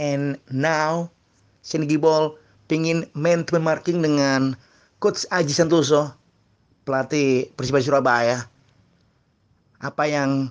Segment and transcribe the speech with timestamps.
[0.00, 1.12] And now
[1.62, 4.56] Shane Gibol pingin man to marking dengan
[5.02, 6.14] Coach Aji Santoso,
[6.86, 8.38] pelatih Persibaya Surabaya.
[9.82, 10.48] Apa yang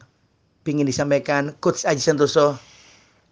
[0.67, 2.59] pingin disampaikan Coach Aji Santoso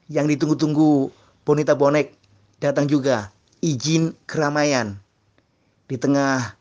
[0.09, 1.13] yang ditunggu-tunggu
[1.45, 2.17] Bonita Bonek
[2.59, 3.29] datang juga
[3.61, 4.95] izin keramaian
[5.89, 6.55] di tengah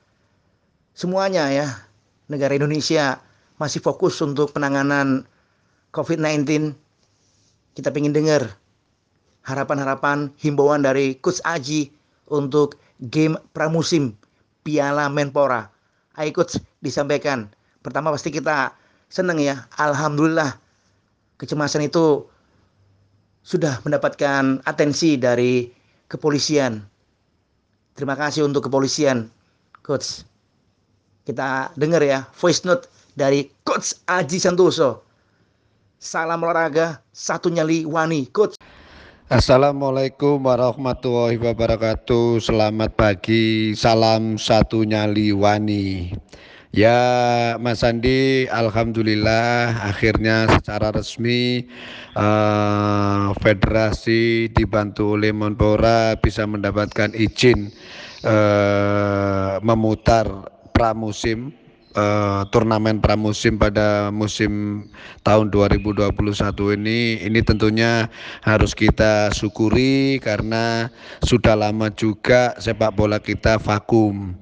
[0.94, 1.66] semuanya ya
[2.26, 3.22] negara Indonesia
[3.56, 5.26] masih fokus untuk penanganan
[5.94, 6.74] COVID-19
[7.74, 8.58] kita ingin dengar
[9.48, 11.88] harapan-harapan himbauan dari Coach Aji
[12.28, 12.76] untuk
[13.08, 14.12] game pramusim
[14.60, 15.72] Piala Menpora.
[16.20, 17.48] Ayo Coach disampaikan.
[17.80, 18.76] Pertama pasti kita
[19.08, 19.64] senang ya.
[19.80, 20.60] Alhamdulillah
[21.40, 22.28] kecemasan itu
[23.40, 25.72] sudah mendapatkan atensi dari
[26.12, 26.84] kepolisian.
[27.96, 29.32] Terima kasih untuk kepolisian,
[29.80, 30.26] Coach.
[31.24, 35.00] Kita dengar ya voice note dari Coach Aji Santoso.
[35.98, 38.57] Salam olahraga, satu nyali wani, Coach.
[39.28, 42.40] Assalamualaikum warahmatullahi wabarakatuh.
[42.40, 43.76] Selamat pagi.
[43.76, 46.16] Salam satu nyali wani.
[46.72, 46.96] Ya
[47.60, 51.68] Mas Andi Alhamdulillah akhirnya secara resmi
[52.16, 57.68] uh, Federasi dibantu oleh Monpora bisa mendapatkan izin
[58.24, 60.24] uh, memutar
[60.72, 61.52] pramusim
[61.94, 64.84] uh, turnamen pramusim pada musim
[65.22, 66.10] tahun 2021
[66.76, 68.10] ini ini tentunya
[68.42, 70.92] harus kita syukuri karena
[71.24, 74.34] sudah lama juga sepak bola kita vakum.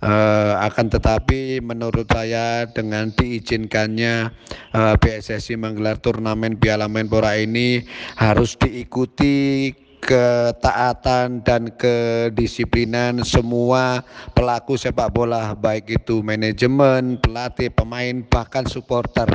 [0.00, 4.32] Uh, akan tetapi menurut saya dengan diizinkannya
[4.72, 7.84] uh, PSSI menggelar turnamen Piala Menpora ini
[8.16, 9.68] harus diikuti
[10.00, 14.00] ketaatan dan kedisiplinan semua
[14.32, 19.28] pelaku sepak bola baik itu manajemen, pelatih, pemain bahkan supporter.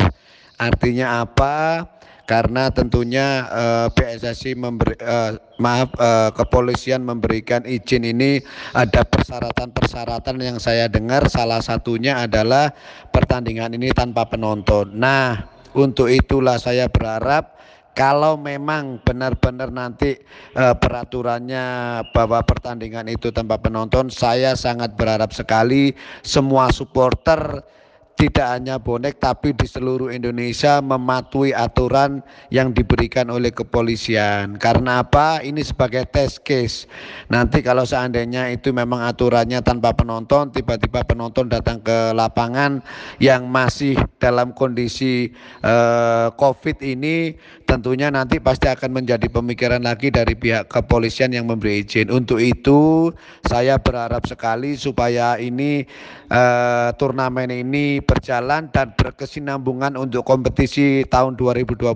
[0.58, 1.86] Artinya apa?
[2.26, 8.42] Karena tentunya uh, eh, PSSI memberi uh, maaf uh, kepolisian memberikan izin ini
[8.74, 12.74] ada persyaratan-persyaratan yang saya dengar salah satunya adalah
[13.14, 14.90] pertandingan ini tanpa penonton.
[14.98, 15.46] Nah,
[15.78, 17.56] untuk itulah saya berharap
[17.96, 20.20] kalau memang benar-benar nanti
[20.60, 21.66] uh, peraturannya
[22.12, 27.64] bahwa pertandingan itu tanpa penonton, saya sangat berharap sekali semua supporter
[28.16, 34.56] tidak hanya bonek tapi di seluruh Indonesia mematuhi aturan yang diberikan oleh kepolisian.
[34.56, 35.44] Karena apa?
[35.44, 36.88] Ini sebagai test case.
[37.28, 42.80] Nanti kalau seandainya itu memang aturannya tanpa penonton, tiba-tiba penonton datang ke lapangan
[43.20, 50.38] yang masih dalam kondisi eh, COVID ini, tentunya nanti pasti akan menjadi pemikiran lagi dari
[50.38, 52.14] pihak kepolisian yang memberi izin.
[52.14, 53.12] Untuk itu,
[53.50, 55.84] saya berharap sekali supaya ini
[56.30, 61.96] eh, turnamen ini berjalan dan berkesinambungan untuk kompetisi tahun 2021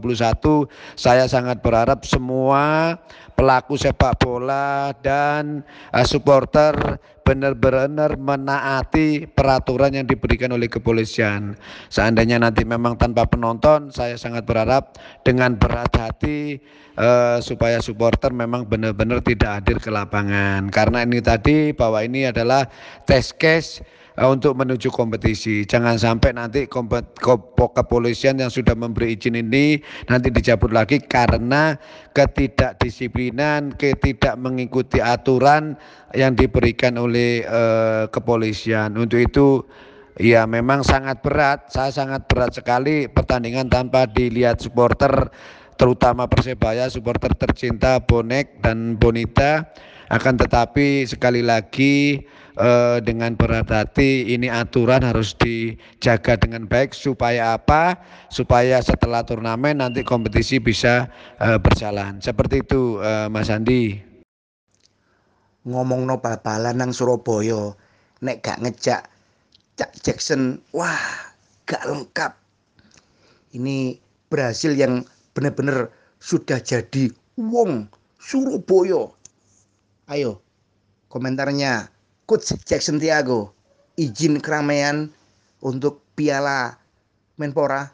[0.96, 2.96] saya sangat berharap semua
[3.40, 5.64] pelaku sepak bola dan
[5.96, 11.56] uh, supporter benar-benar menaati peraturan yang diberikan oleh kepolisian.
[11.88, 16.60] Seandainya nanti memang tanpa penonton, saya sangat berharap dengan berat hati
[17.00, 20.68] uh, supaya supporter memang benar-benar tidak hadir ke lapangan.
[20.74, 22.68] Karena ini tadi bahwa ini adalah
[23.08, 23.80] test case
[24.28, 25.64] untuk menuju kompetisi.
[25.64, 29.80] Jangan sampai nanti kepolisian yang sudah memberi izin ini
[30.12, 31.80] nanti dicabut lagi karena
[32.12, 35.80] ketidakdisiplinan, ketidak mengikuti aturan
[36.12, 39.00] yang diberikan oleh uh, kepolisian.
[39.00, 39.64] Untuk itu
[40.20, 45.32] Ya memang sangat berat, saya sangat berat sekali pertandingan tanpa dilihat supporter
[45.80, 49.64] terutama Persebaya, supporter tercinta Bonek dan Bonita
[50.10, 52.26] akan tetapi sekali lagi
[52.58, 57.94] eh, dengan berat hati ini aturan harus dijaga dengan baik supaya apa?
[58.34, 61.06] Supaya setelah turnamen nanti kompetisi bisa
[61.38, 62.18] eh, berjalan.
[62.26, 64.02] Seperti itu eh, Mas Andi.
[65.70, 67.78] Ngomong no bal-balan nang Surabaya,
[68.26, 69.06] nek gak ngejak
[69.78, 70.98] Cak Jackson, wah
[71.70, 72.34] gak lengkap.
[73.54, 73.96] Ini
[74.34, 75.06] berhasil yang
[75.38, 77.86] benar-benar sudah jadi wong
[78.18, 79.19] Surabaya.
[80.10, 80.42] Ayo,
[81.14, 81.86] komentarnya.
[82.26, 83.54] Coach Jackson Tiago
[83.94, 85.06] izin keramaian
[85.62, 86.82] untuk Piala
[87.38, 87.94] Menpora.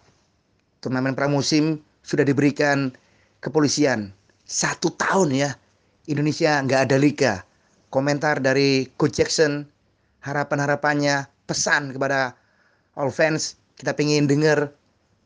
[0.80, 2.96] Turnamen pramusim sudah diberikan
[3.44, 4.16] kepolisian.
[4.48, 5.50] Satu tahun ya
[6.08, 7.34] Indonesia nggak ada liga.
[7.92, 9.68] Komentar dari Coach Jackson
[10.24, 12.32] harapan-harapannya pesan kepada
[12.96, 14.72] all fans kita pengen dengar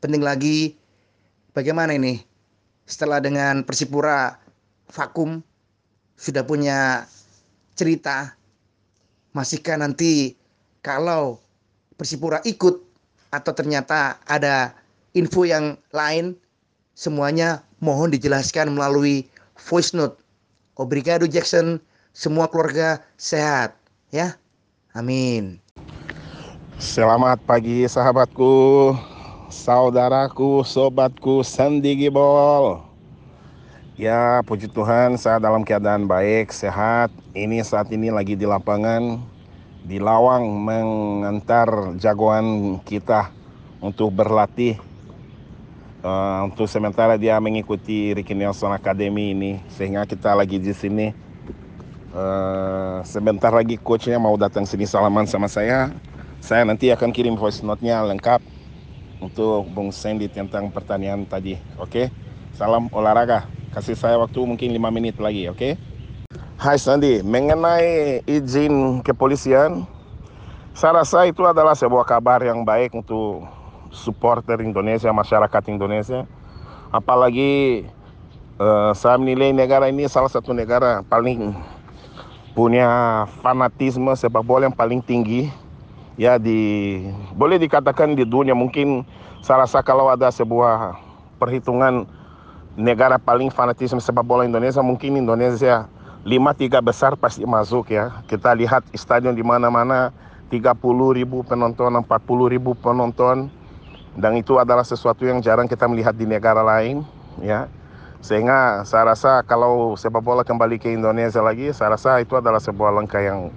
[0.02, 0.74] penting lagi
[1.54, 2.18] bagaimana ini
[2.90, 4.34] setelah dengan Persipura
[4.90, 5.38] vakum
[6.20, 7.08] sudah punya
[7.72, 8.36] cerita
[9.32, 10.36] masihkah nanti
[10.84, 11.40] kalau
[11.96, 12.80] Persipura ikut
[13.32, 14.76] atau ternyata ada
[15.16, 16.36] info yang lain
[16.92, 19.24] semuanya mohon dijelaskan melalui
[19.56, 20.20] voice note.
[20.76, 21.80] Obrigado Jackson,
[22.12, 23.76] semua keluarga sehat
[24.12, 24.36] ya.
[24.96, 25.60] Amin.
[26.80, 28.96] Selamat pagi sahabatku,
[29.52, 32.89] saudaraku, sobatku, Sandi Gibol.
[34.00, 37.12] Ya, puji Tuhan, saya dalam keadaan baik, sehat.
[37.36, 39.20] Ini saat ini lagi di lapangan,
[39.84, 41.68] di Lawang mengantar
[42.00, 43.28] jagoan kita
[43.76, 44.80] untuk berlatih.
[46.00, 51.12] Uh, untuk sementara dia mengikuti Ricky Nelson Academy ini, sehingga kita lagi di sini.
[52.16, 55.92] Uh, sebentar lagi coachnya mau datang sini salaman sama saya.
[56.40, 58.40] Saya nanti akan kirim voice note-nya lengkap
[59.20, 61.60] untuk Bung Sandy tentang pertanyaan tadi.
[61.76, 62.06] Oke, okay?
[62.56, 63.59] salam olahraga.
[63.70, 65.54] Kasih saya waktu mungkin 5 menit lagi, oke?
[65.54, 65.72] Okay?
[66.58, 69.86] Hai Sandy, mengenai izin kepolisian,
[70.74, 73.46] saya rasa itu adalah sebuah kabar yang baik untuk
[73.94, 76.26] supporter Indonesia, masyarakat Indonesia.
[76.90, 77.86] Apalagi
[78.58, 81.54] uh, saya menilai negara ini salah satu negara paling
[82.58, 85.46] punya fanatisme sepak bola yang paling tinggi
[86.18, 86.98] ya di
[87.38, 89.06] boleh dikatakan di dunia mungkin
[89.46, 90.98] saya rasa kalau ada sebuah
[91.38, 92.10] perhitungan
[92.78, 95.90] negara paling fanatisme sepak bola Indonesia mungkin Indonesia
[96.22, 98.22] lima tiga besar pasti masuk ya.
[98.28, 100.12] Kita lihat stadion di mana-mana
[100.52, 100.76] 30
[101.16, 103.50] ribu penonton 40 ribu penonton.
[104.10, 107.06] Dan itu adalah sesuatu yang jarang kita melihat di negara lain
[107.40, 107.70] ya.
[108.20, 112.92] Sehingga saya rasa kalau sepak bola kembali ke Indonesia lagi saya rasa itu adalah sebuah
[112.92, 113.48] langkah yang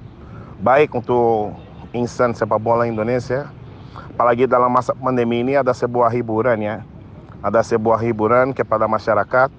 [0.64, 1.52] baik untuk
[1.92, 3.52] insan sepak bola Indonesia.
[4.14, 6.86] Apalagi dalam masa pandemi ini ada sebuah hiburan ya
[7.44, 9.52] ada sebuah hiburan kepada masyarakat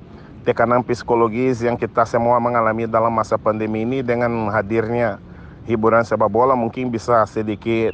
[0.49, 5.21] tekanan psikologis yang kita semua mengalami dalam masa pandemi ini dengan hadirnya
[5.69, 7.93] hiburan sepak bola mungkin bisa sedikit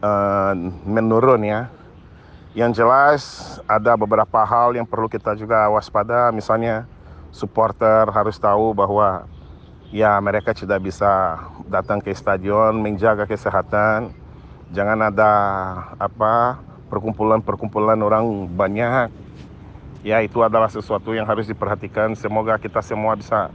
[0.00, 0.52] uh,
[0.88, 1.60] menurun ya.
[2.50, 3.22] Yang jelas
[3.70, 6.82] ada beberapa hal yang perlu kita juga waspada misalnya
[7.30, 9.22] supporter harus tahu bahwa
[9.94, 11.38] ya mereka tidak bisa
[11.70, 14.10] datang ke stadion menjaga kesehatan
[14.74, 15.32] jangan ada
[15.98, 16.58] apa
[16.90, 19.08] perkumpulan-perkumpulan orang banyak.
[20.02, 22.18] Ya itu adalah sesuatu yang harus diperhatikan.
[22.18, 23.48] Semoga kita semua bisa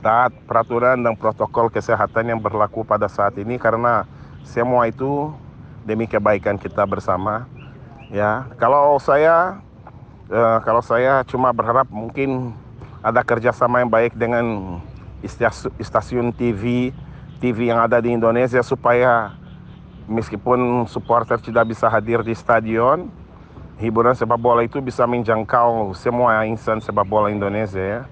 [0.00, 4.06] taat peraturan dan protokol kesehatan yang berlaku pada saat ini karena
[4.46, 5.34] semua itu
[5.84, 7.44] demi kebaikan kita bersama.
[8.08, 9.60] Ya kalau saya
[10.32, 12.56] eh, kalau saya cuma berharap mungkin
[13.04, 14.78] ada kerjasama yang baik dengan
[15.82, 16.94] stasiun TV
[17.38, 19.34] TV yang ada di Indonesia supaya
[20.08, 23.12] meskipun supporter tidak bisa hadir di stadion,
[23.78, 28.02] hiburan sepak bola itu bisa menjangkau semua insan sepak bola Indonesia ya.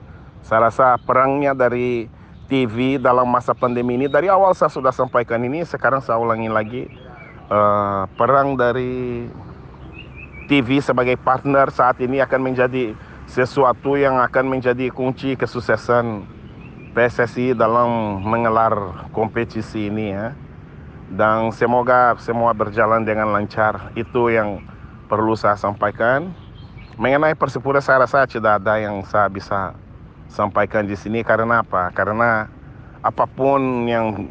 [0.45, 2.07] Saya rasa perangnya dari
[2.47, 6.83] TV dalam masa pandemi ini dari awal saya sudah sampaikan ini, sekarang saya ulangi lagi
[7.51, 9.27] uh, perang dari
[10.47, 12.95] TV sebagai partner saat ini akan menjadi
[13.27, 16.23] sesuatu yang akan menjadi kunci kesuksesan
[16.95, 20.46] PSSI dalam mengelar kompetisi ini ya
[21.13, 23.95] dan semoga semua berjalan dengan lancar.
[23.95, 24.63] Itu yang
[25.07, 26.35] perlu saya sampaikan.
[26.97, 29.77] Mengenai Persipura saya rasa tidak ada yang saya bisa
[30.33, 31.93] sampaikan di sini karena apa?
[31.93, 32.49] Karena
[33.05, 34.27] apa pun yang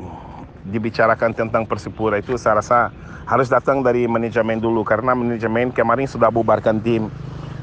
[0.65, 2.89] dibicarakan tentang Persipura itu saya rasa
[3.29, 7.07] harus datang dari manajemen dulu karena manajemen kemarin sudah bubarkan tim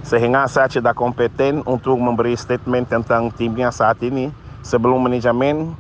[0.03, 4.31] sehingga saya tidak kompeten untuk memberi statement tentang timnya saat ini
[4.63, 5.75] sebelum manajemen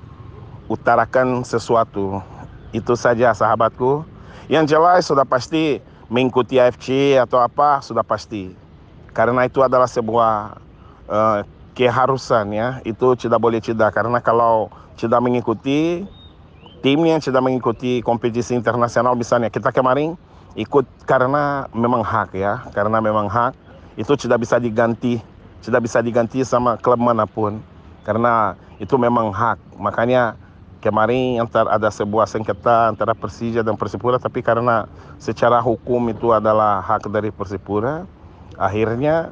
[0.70, 2.22] utarakan sesuatu
[2.72, 4.04] itu saja sahabatku.
[4.48, 5.78] Yang jelas sudah pasti
[6.12, 8.52] mengikuti AFC atau apa sudah pasti.
[9.12, 10.56] Karena itu adalah sebuah
[11.08, 11.38] uh,
[11.72, 12.80] keharusan ya.
[12.84, 16.04] Itu tidak boleh tidak karena kalau tidak mengikuti
[16.82, 20.18] tim yang tidak mengikuti kompetisi internasional misalnya kita kemarin
[20.58, 23.56] ikut karena memang hak ya, karena memang hak
[23.96, 25.20] itu tidak bisa diganti,
[25.64, 27.62] tidak bisa diganti sama klub mana pun
[28.04, 29.56] karena itu memang hak.
[29.78, 30.36] Makanya
[30.82, 34.90] kemarin antar ada sebuah sengketa antara Persija dan Persipura tapi karena
[35.22, 38.02] secara hukum itu adalah hak dari Persipura
[38.58, 39.30] akhirnya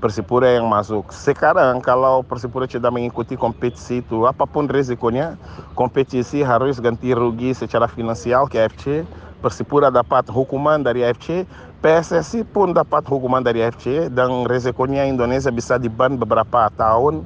[0.00, 1.12] Persipura yang masuk.
[1.12, 5.36] Sekarang kalau Persipura tidak mengikuti kompetisi itu apa pun risikonya
[5.76, 9.04] kompetisi harus ganti rugi secara finansial ke AFC.
[9.44, 11.44] Persipura dapat hukuman dari AFC,
[11.84, 17.24] PSSI pun dapat hukuman dari AFC dan risikonya Indonesia bisa diban beberapa tahun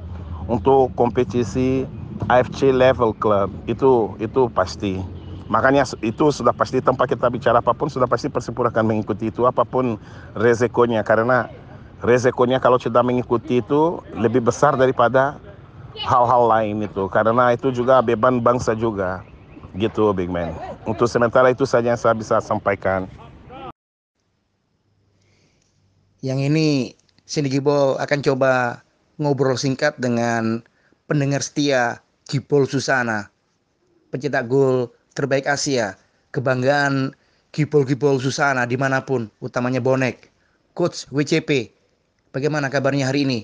[0.51, 1.87] untuk kompetisi
[2.31, 4.99] AFC level club itu itu pasti.
[5.45, 9.45] Makanya itu sudah pasti tempat kita bicara apa pun sudah pasti Persipura akan mengikuti itu
[9.45, 10.01] apa pun
[10.33, 11.45] resikonya karena
[12.01, 15.37] resikonya kalau sudah mengikuti itu lebih besar daripada
[16.01, 19.21] hal-hal lain itu karena itu juga beban bangsa juga
[19.77, 20.55] gitu Big Man.
[20.87, 23.05] Untuk sementara itu saja yang saya bisa sampaikan.
[26.25, 26.67] Yang ini
[27.29, 28.81] Cindy Gibo akan coba
[29.21, 30.65] ngobrol singkat dengan
[31.05, 33.29] pendengar setia Gipol Susana,
[34.09, 35.93] pencetak gol terbaik Asia,
[36.33, 37.13] kebanggaan
[37.53, 40.33] Gipol-Gipol Susana di mana pun, utamanya bonek.
[40.75, 41.71] Coach WCP,
[42.33, 43.39] bagaimana kabarnya hari ini?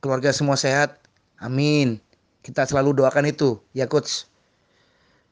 [0.00, 0.98] Keluarga semua sehat?
[1.38, 2.02] Amin.
[2.40, 4.26] Kita selalu doakan itu, ya Coach.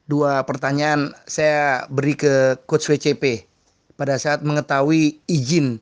[0.05, 3.49] Dua pertanyaan saya beri ke Coach WCP.
[3.97, 5.81] Pada saat mengetahui izin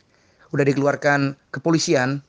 [0.56, 2.24] udah dikeluarkan kepolisian,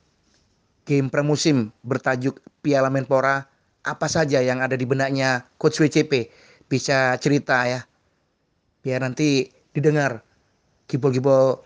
[0.83, 3.47] game pramusim bertajuk Piala Menpora,
[3.83, 6.31] apa saja yang ada di benaknya Coach WCP?
[6.67, 7.83] Bisa cerita ya,
[8.81, 10.23] biar nanti didengar
[10.87, 11.59] gibol-gibol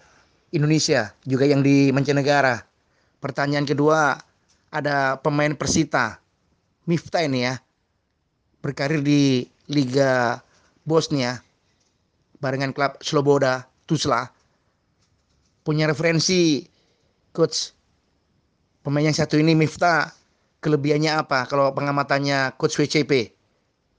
[0.51, 2.65] Indonesia juga yang di mancanegara.
[3.21, 4.17] Pertanyaan kedua
[4.73, 6.19] ada pemain Persita
[6.87, 7.59] Miftah ini ya
[8.63, 10.39] berkarir di Liga
[10.87, 11.35] Bosnia
[12.39, 14.23] barengan klub Sloboda Tuzla
[15.67, 16.63] punya referensi
[17.35, 17.75] coach
[18.87, 20.15] pemain yang satu ini Miftah
[20.59, 23.37] kelebihannya apa kalau pengamatannya coach WCP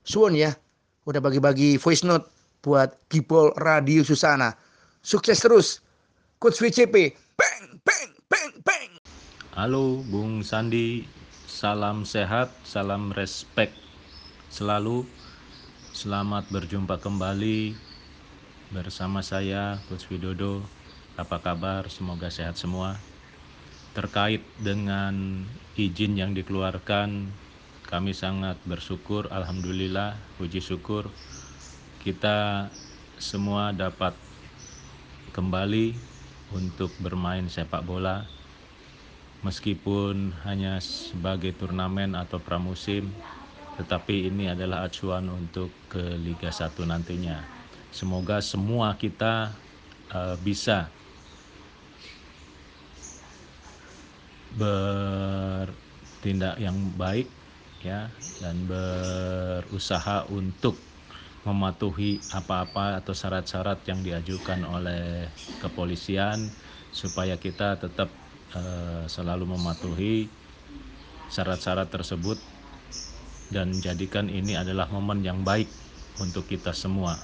[0.09, 0.57] Suwon ya
[1.05, 2.33] udah bagi-bagi voice note
[2.65, 4.57] buat Gipol Radio Susana.
[5.05, 5.85] Sukses terus.
[6.41, 7.13] Coach WCP.
[7.37, 8.91] Bang, bang, bang, bang.
[9.53, 11.05] Halo Bung Sandi,
[11.45, 13.77] salam sehat, salam respect
[14.49, 15.05] selalu.
[15.93, 17.77] Selamat berjumpa kembali
[18.73, 20.65] bersama saya Coach Widodo.
[21.21, 21.85] Apa kabar?
[21.93, 22.97] Semoga sehat semua.
[23.99, 25.43] Terkait dengan
[25.75, 27.35] izin yang dikeluarkan,
[27.91, 31.11] kami sangat bersyukur, alhamdulillah, puji syukur.
[31.99, 32.71] Kita
[33.19, 34.15] semua dapat
[35.35, 35.99] kembali
[36.55, 38.23] untuk bermain sepak bola
[39.43, 43.11] meskipun hanya sebagai turnamen atau pramusim
[43.83, 47.39] tetapi ini adalah acuan untuk ke Liga 1 nantinya.
[47.95, 49.55] Semoga semua kita
[50.11, 50.91] uh, bisa
[54.57, 55.77] bertindak
[56.57, 57.29] yang baik
[57.85, 60.79] ya dan berusaha untuk
[61.47, 65.29] mematuhi apa-apa atau syarat-syarat yang diajukan oleh
[65.59, 66.53] kepolisian
[66.93, 68.11] supaya kita tetap
[68.55, 70.29] uh, selalu mematuhi
[71.29, 72.39] syarat-syarat tersebut
[73.49, 75.69] dan jadikan ini adalah momen yang baik
[76.21, 77.17] untuk kita semua.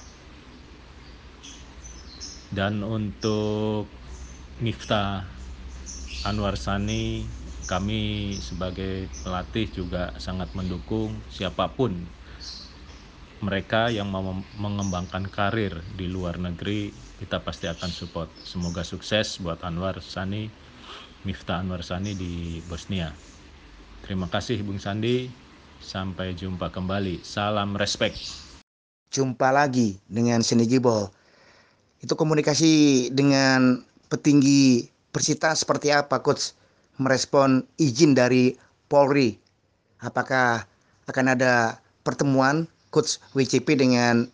[2.49, 3.89] Dan untuk
[4.55, 5.34] Miftah
[6.25, 7.21] Anwar Sani
[7.69, 11.93] kami sebagai pelatih juga sangat mendukung siapa pun
[13.45, 16.89] mereka yang mau mengembangkan karir di luar negeri
[17.21, 18.27] kita pasti akan support.
[18.41, 20.49] Semoga sukses buat Anwar Sani
[21.25, 23.09] Miftah Anwar Sani di Bosnia.
[24.05, 25.29] Terima kasih Bung Sandi.
[25.81, 27.21] Sampai jumpa kembali.
[27.21, 28.17] Salam respect.
[29.13, 31.09] Jumpa lagi dengan Seni Gibol.
[32.01, 36.51] Itu komunikasi dengan petinggi Persita seperti apa coach?
[36.99, 38.51] Merespon izin dari
[38.91, 39.39] Polri.
[40.03, 40.67] Apakah
[41.07, 44.27] akan ada pertemuan coach WCP dengan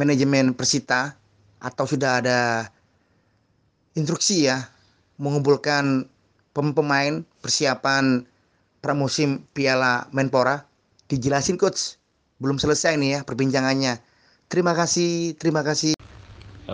[0.00, 1.12] manajemen Persita?
[1.60, 2.72] Atau sudah ada
[3.92, 4.64] instruksi ya
[5.20, 6.08] mengumpulkan
[6.56, 8.24] pemain persiapan
[8.80, 10.64] pramusim Piala Menpora?
[11.12, 12.00] Dijelasin coach.
[12.40, 14.00] Belum selesai nih ya perbincangannya.
[14.48, 15.97] Terima kasih terima kasih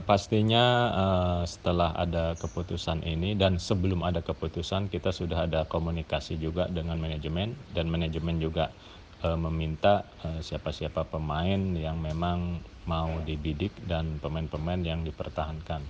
[0.03, 6.67] pastinya uh, setelah ada keputusan ini dan sebelum ada keputusan kita sudah ada komunikasi juga
[6.67, 8.75] dengan manajemen dan manajemen juga
[9.23, 10.03] uh, meminta
[10.43, 12.59] siapa-siapa pemain yang memang
[12.91, 15.81] mau dibidik dan pemain-pemain yang dipertahankan.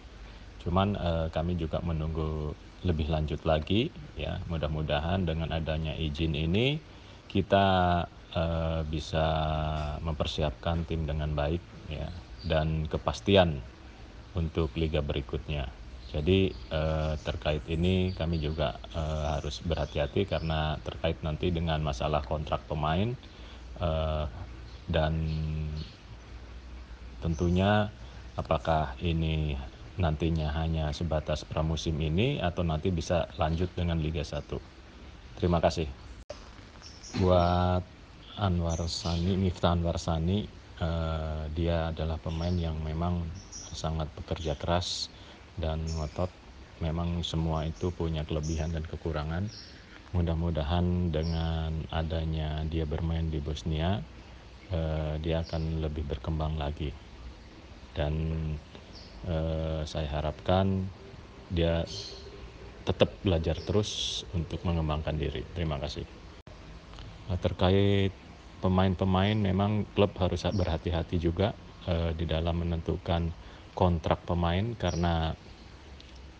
[0.61, 0.97] Cuman
[1.29, 2.57] kami juga menunggu
[2.89, 4.41] lebih lanjut lagi ya.
[4.49, 6.81] Mudah-mudahan dengan adanya izin ini
[7.29, 8.01] kita
[8.89, 9.27] bisa
[10.01, 11.61] mempersiapkan tim dengan baik
[11.93, 12.09] ya
[12.49, 13.61] dan kepastian
[14.35, 15.71] untuk liga berikutnya.
[16.15, 22.63] Jadi eh, terkait ini kami juga eh, harus berhati-hati karena terkait nanti dengan masalah kontrak
[22.71, 23.11] pemain
[23.83, 24.25] eh,
[24.87, 25.15] dan
[27.25, 27.89] tentunya
[28.37, 29.57] apakah ini
[29.95, 34.59] nantinya hanya sebatas pramusim ini atau nanti bisa lanjut dengan Liga 1.
[35.39, 35.87] Terima kasih.
[37.23, 37.83] Buat
[38.35, 40.51] Anwar Sani, Miftah Anwar Sani,
[40.81, 43.27] eh, dia adalah pemain yang memang
[43.75, 45.11] sangat bekerja keras
[45.59, 46.31] dan ngotot.
[46.83, 49.47] Memang semua itu punya kelebihan dan kekurangan.
[50.15, 53.99] Mudah-mudahan dengan adanya dia bermain di Bosnia
[54.71, 56.91] eh, dia akan lebih berkembang lagi.
[57.95, 58.15] Dan
[59.27, 60.87] eh, saya harapkan
[61.51, 61.87] dia
[62.85, 65.43] tetap belajar terus untuk mengembangkan diri.
[65.57, 66.05] Terima kasih.
[67.25, 68.13] Nah, terkait
[68.65, 71.53] pemain-pemain memang klub harus berhati-hati juga
[71.85, 73.29] eh, di dalam menentukan
[73.77, 75.37] kontrak pemain karena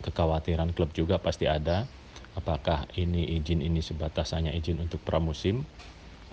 [0.01, 1.85] kekhawatiran klub juga pasti ada
[2.33, 5.61] apakah ini izin ini sebatas hanya izin untuk pramusim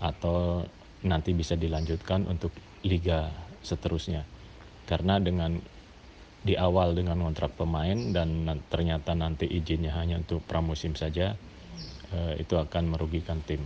[0.01, 0.65] atau
[1.07, 2.51] nanti bisa dilanjutkan untuk
[2.83, 3.31] liga
[3.63, 4.27] seterusnya.
[4.87, 5.63] Karena dengan
[6.43, 11.39] di awal dengan kontrak pemain dan ternyata nanti izinnya hanya untuk pramusim saja,
[12.11, 13.63] eh, itu akan merugikan tim.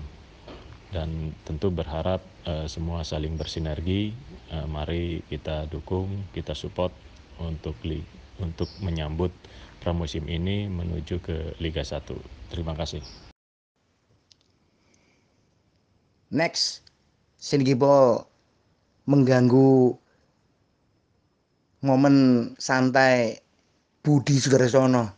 [0.97, 4.17] Dan tentu berharap eh, semua saling bersinergi.
[4.49, 6.97] Eh, mari kita dukung, kita support
[7.37, 7.77] untuk
[8.41, 9.29] untuk menyambut
[9.85, 12.01] pramusim ini menuju ke Liga 1.
[12.49, 13.05] Terima kasih.
[16.33, 16.81] Next,
[17.37, 18.27] Singapore
[19.07, 19.95] mengganggu
[21.87, 22.17] momen
[22.59, 23.39] santai
[24.03, 25.15] Budi Sudarsono.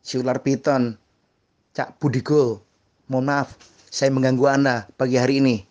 [0.00, 0.96] Si ular piton,
[1.76, 2.64] Cak Budi Go,
[3.12, 3.52] mohon maaf,
[3.90, 5.66] saya mengganggu Anda pagi hari ini.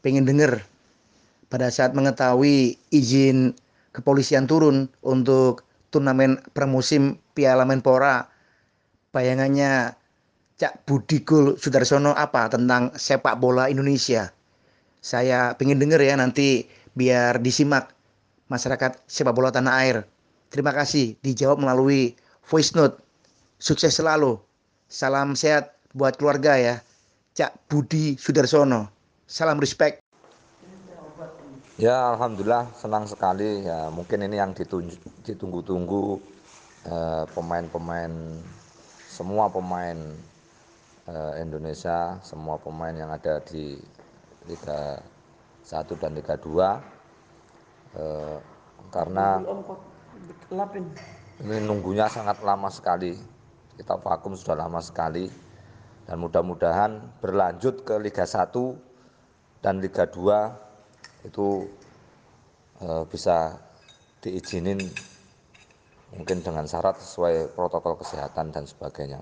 [0.00, 0.62] Pengen denger
[1.50, 3.50] pada saat mengetahui izin
[3.90, 8.30] kepolisian turun untuk turnamen pramusim Piala Menpora.
[9.10, 9.94] Bayangannya
[10.54, 14.30] Cak Budi Gul Sudarsono apa tentang sepak bola Indonesia?
[15.02, 17.90] Saya pengen denger ya nanti biar disimak
[18.46, 19.96] masyarakat sepak bola tanah air.
[20.54, 22.14] Terima kasih dijawab melalui
[22.46, 23.02] voice note.
[23.58, 24.38] Sukses selalu.
[24.86, 26.74] Salam sehat buat keluarga ya.
[27.34, 28.94] Cak Budi Sudarsono.
[29.26, 29.98] Salam respect.
[31.74, 33.66] Ya alhamdulillah senang sekali.
[33.66, 34.54] Ya mungkin ini yang
[35.26, 36.22] ditunggu-tunggu
[36.86, 38.38] eh, pemain-pemain
[39.10, 39.98] semua pemain
[41.10, 43.82] eh, Indonesia semua pemain yang ada di
[44.46, 45.02] Liga
[45.66, 48.38] 1 dan Liga 2 eh,
[48.94, 49.42] karena
[51.42, 53.18] ini nunggunya sangat lama sekali.
[53.74, 55.43] Kita vakum sudah lama sekali
[56.04, 58.52] dan mudah-mudahan berlanjut ke Liga 1
[59.64, 61.68] dan Liga 2 itu
[62.84, 63.56] eh, bisa
[64.20, 64.80] diizinin
[66.12, 69.20] mungkin dengan syarat sesuai protokol kesehatan dan sebagainya.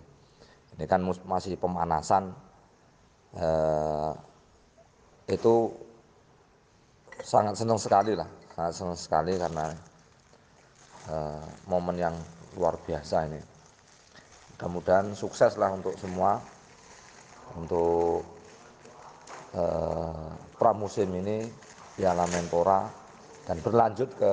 [0.76, 2.34] Ini kan masih pemanasan
[3.38, 4.12] eh,
[5.30, 5.70] itu
[7.22, 9.72] sangat senang sekali lah sangat senang sekali karena
[11.08, 12.14] uh, momen yang
[12.56, 13.40] luar biasa ini.
[14.56, 16.38] Mudah-mudahan sukses lah untuk semua
[17.56, 18.24] untuk
[19.56, 21.44] uh, pramusim ini
[21.98, 22.88] Piala Menpora
[23.44, 24.32] dan berlanjut ke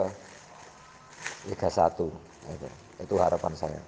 [1.50, 1.96] Liga 1.
[2.00, 2.68] Itu,
[3.04, 3.82] itu harapan saya.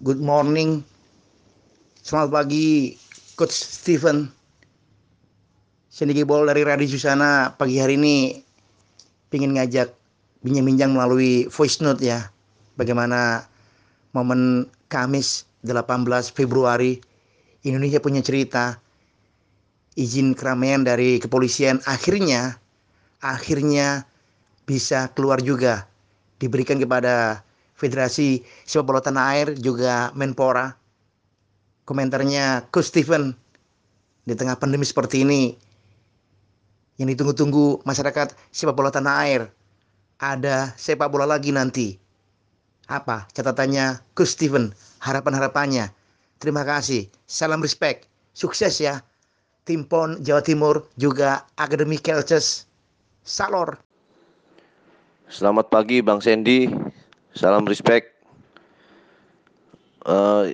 [0.00, 0.80] Good morning.
[2.00, 2.96] Selamat pagi
[3.36, 4.32] Coach Steven.
[5.90, 8.40] Sendiri Bol dari Radio Susana pagi hari ini
[9.30, 9.92] ingin ngajak
[10.40, 12.32] bincang-bincang melalui voice note ya.
[12.80, 13.44] Bagaimana
[14.16, 16.98] momen Kamis 18 Februari
[17.62, 18.82] Indonesia punya cerita
[19.94, 22.58] izin keramaian dari kepolisian akhirnya
[23.22, 24.04] akhirnya
[24.66, 25.86] bisa keluar juga
[26.42, 27.46] diberikan kepada
[27.78, 30.76] Federasi Sepak Bola Tanah Air juga Menpora.
[31.88, 33.34] Komentarnya Coach Steven
[34.28, 35.58] di tengah pandemi seperti ini
[37.00, 39.42] yang ditunggu-tunggu masyarakat sepak bola tanah air.
[40.20, 41.96] Ada sepak bola lagi nanti.
[42.90, 44.74] Apa catatannya Gus Steven?
[44.98, 45.94] Harapan-harapannya.
[46.42, 47.06] Terima kasih.
[47.30, 48.10] Salam respect.
[48.34, 48.98] Sukses ya.
[49.62, 52.66] Tim PON Jawa Timur juga Akademi Kelces.
[53.22, 53.78] Salor.
[55.30, 56.66] Selamat pagi Bang Sandy.
[57.30, 58.10] Salam respect.
[60.02, 60.50] Uh,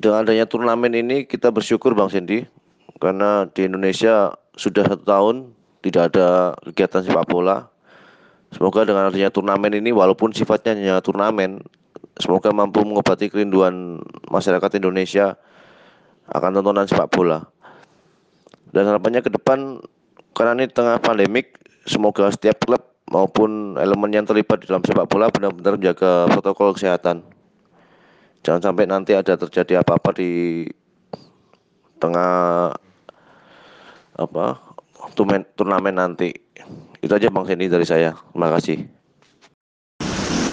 [0.00, 2.48] dengan adanya turnamen ini kita bersyukur Bang Sandy
[3.04, 5.36] karena di Indonesia sudah satu tahun
[5.84, 7.68] tidak ada kegiatan sepak bola.
[8.48, 11.60] Semoga dengan adanya turnamen ini walaupun sifatnya hanya turnamen,
[12.16, 14.00] semoga mampu mengobati kerinduan
[14.32, 15.36] masyarakat Indonesia
[16.32, 17.44] akan tontonan sepak bola.
[18.72, 19.80] Dan harapannya ke depan
[20.32, 25.32] karena ini tengah pandemik, semoga setiap klub maupun elemen yang terlibat di dalam sepak bola
[25.32, 27.24] benar-benar menjaga protokol kesehatan.
[28.44, 30.64] Jangan sampai nanti ada terjadi apa-apa di
[31.98, 32.72] tengah
[34.18, 34.46] apa
[35.12, 36.30] turnamen, turnamen nanti.
[37.00, 38.14] Itu aja Bang Sandy dari saya.
[38.34, 38.86] Terima kasih.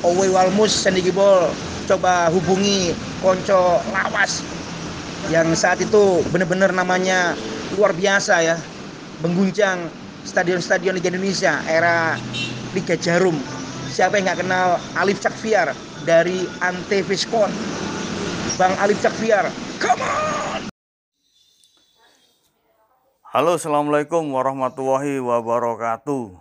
[0.05, 1.49] Owe Walmus Sandy Gibol
[1.89, 4.45] coba hubungi Konco Lawas
[5.33, 7.33] yang saat itu benar-benar namanya
[7.73, 8.57] luar biasa ya.
[9.25, 9.89] Mengguncang
[10.27, 12.19] stadion-stadion Liga Indonesia era
[12.77, 13.33] Liga Jarum.
[13.89, 14.77] Siapa yang nggak kenal?
[14.99, 15.73] Alif Cakfiar
[16.05, 17.49] dari Ante Viskon
[18.55, 19.49] Bang Alif Cakfiar
[19.81, 20.74] come on
[23.35, 26.39] Halo, assalamualaikum warahmatullahi wabarakatuh.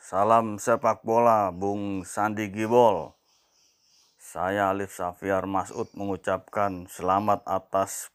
[0.00, 3.12] Salam sepak bola, Bung Sandi Gibol.
[4.16, 8.08] Saya Alif Safiar Masud mengucapkan selamat atas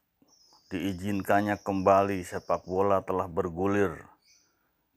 [0.73, 3.93] diizinkannya kembali sepak bola telah bergulir.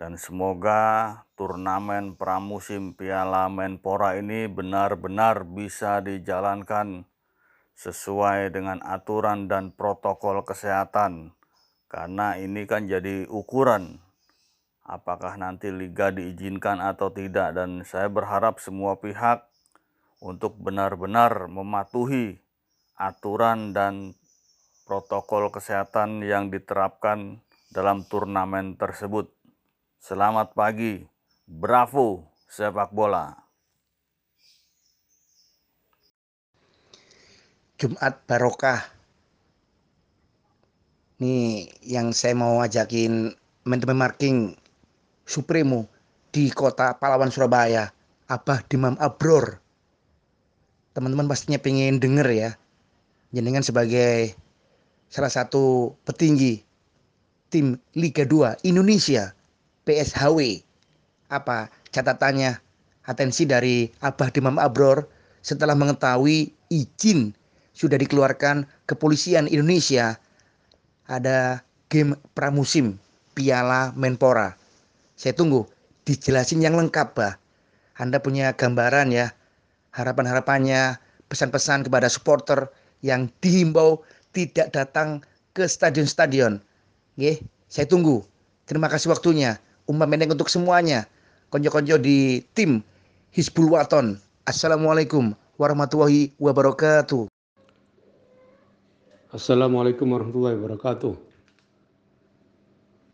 [0.00, 7.04] Dan semoga turnamen pramusim Piala Menpora ini benar-benar bisa dijalankan
[7.76, 11.36] sesuai dengan aturan dan protokol kesehatan
[11.92, 14.00] karena ini kan jadi ukuran
[14.88, 19.44] apakah nanti liga diizinkan atau tidak dan saya berharap semua pihak
[20.24, 22.40] untuk benar-benar mematuhi
[22.96, 24.16] aturan dan
[24.88, 29.32] protokol kesehatan yang diterapkan dalam turnamen tersebut.
[30.02, 31.02] Selamat pagi,
[31.48, 33.32] bravo sepak bola.
[37.80, 38.91] Jumat Barokah.
[41.22, 43.30] Nih yang saya mau ajakin
[43.62, 44.58] teman-teman marking
[45.22, 45.86] Supremo
[46.34, 47.94] di kota Palawan Surabaya,
[48.26, 49.62] Abah Dimam Abror.
[50.98, 52.50] Teman-teman pastinya pengen denger ya.
[53.30, 54.34] Jenengan sebagai
[55.14, 56.66] salah satu petinggi
[57.54, 59.30] tim Liga 2 Indonesia
[59.86, 60.58] PSHW.
[61.30, 62.58] Apa catatannya?
[63.06, 65.06] Atensi dari Abah Dimam Abror
[65.38, 67.30] setelah mengetahui izin
[67.78, 70.18] sudah dikeluarkan kepolisian Indonesia
[71.08, 72.98] ada game pramusim
[73.32, 74.54] Piala Menpora.
[75.16, 75.68] Saya tunggu
[76.04, 77.34] dijelasin yang lengkap, Bah.
[77.96, 79.30] Anda punya gambaran ya,
[79.94, 82.68] harapan-harapannya, pesan-pesan kepada supporter
[83.00, 84.04] yang dihimbau
[84.36, 86.60] tidak datang ke stadion-stadion.
[87.72, 88.24] Saya tunggu.
[88.68, 89.56] Terima kasih waktunya.
[89.88, 91.08] Umpan pendek untuk semuanya.
[91.52, 92.84] Konjo-konjo di tim
[93.32, 94.20] Hizbul Waton.
[94.48, 97.31] Assalamualaikum warahmatullahi wabarakatuh.
[99.32, 101.16] Assalamualaikum warahmatullahi wabarakatuh.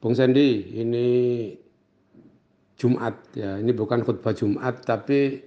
[0.03, 1.07] Bung Sandy, ini
[2.75, 5.47] Jumat ya, ini bukan khutbah Jumat tapi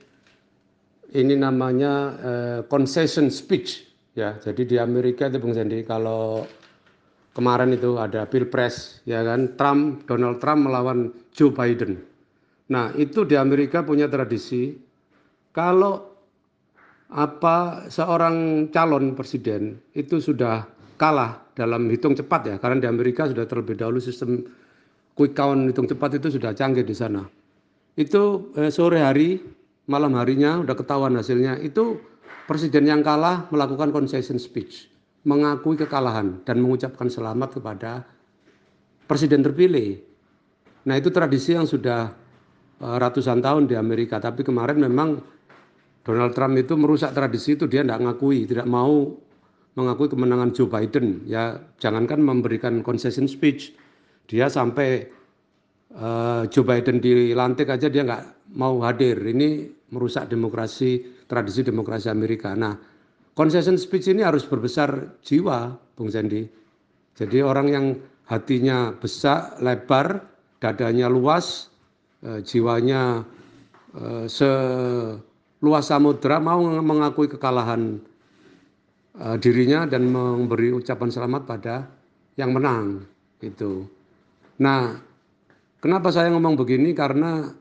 [1.12, 3.84] ini namanya eh, concession speech
[4.16, 4.40] ya.
[4.40, 6.48] Jadi di Amerika itu Bung Sandy kalau
[7.36, 12.00] kemarin itu ada pilpres ya kan Trump Donald Trump melawan Joe Biden.
[12.72, 14.80] Nah, itu di Amerika punya tradisi
[15.52, 16.11] kalau
[17.12, 20.64] apa seorang calon presiden itu sudah
[20.96, 22.56] kalah dalam hitung cepat ya?
[22.56, 24.48] Karena di Amerika sudah terlebih dahulu sistem
[25.20, 27.28] quick count hitung cepat itu sudah canggih di sana.
[28.00, 29.44] Itu eh, sore hari
[29.92, 31.60] malam harinya udah ketahuan hasilnya.
[31.60, 32.00] Itu
[32.48, 34.88] presiden yang kalah melakukan concession speech
[35.28, 38.08] mengakui kekalahan dan mengucapkan selamat kepada
[39.06, 40.02] presiden terpilih.
[40.88, 42.16] Nah itu tradisi yang sudah
[42.80, 44.24] eh, ratusan tahun di Amerika.
[44.24, 45.41] Tapi kemarin memang
[46.02, 49.14] Donald Trump itu merusak tradisi itu dia tidak mengakui, tidak mau
[49.78, 51.22] mengakui kemenangan Joe Biden.
[51.30, 53.78] Ya jangankan memberikan concession speech,
[54.26, 55.06] dia sampai
[55.94, 59.22] uh, Joe Biden dilantik aja dia nggak mau hadir.
[59.22, 62.58] Ini merusak demokrasi, tradisi demokrasi Amerika.
[62.58, 62.74] Nah,
[63.38, 66.50] concession speech ini harus berbesar jiwa, Bung Sandy.
[67.14, 67.86] Jadi orang yang
[68.26, 70.26] hatinya besar, lebar,
[70.58, 71.70] dadanya luas,
[72.26, 73.22] uh, jiwanya
[73.94, 74.50] uh, se
[75.62, 78.02] luas samudra mau mengakui kekalahan
[79.22, 81.76] uh, dirinya dan memberi ucapan selamat pada
[82.36, 83.06] yang menang
[83.42, 83.86] itu.
[84.62, 84.98] Nah,
[85.82, 87.54] kenapa saya ngomong begini karena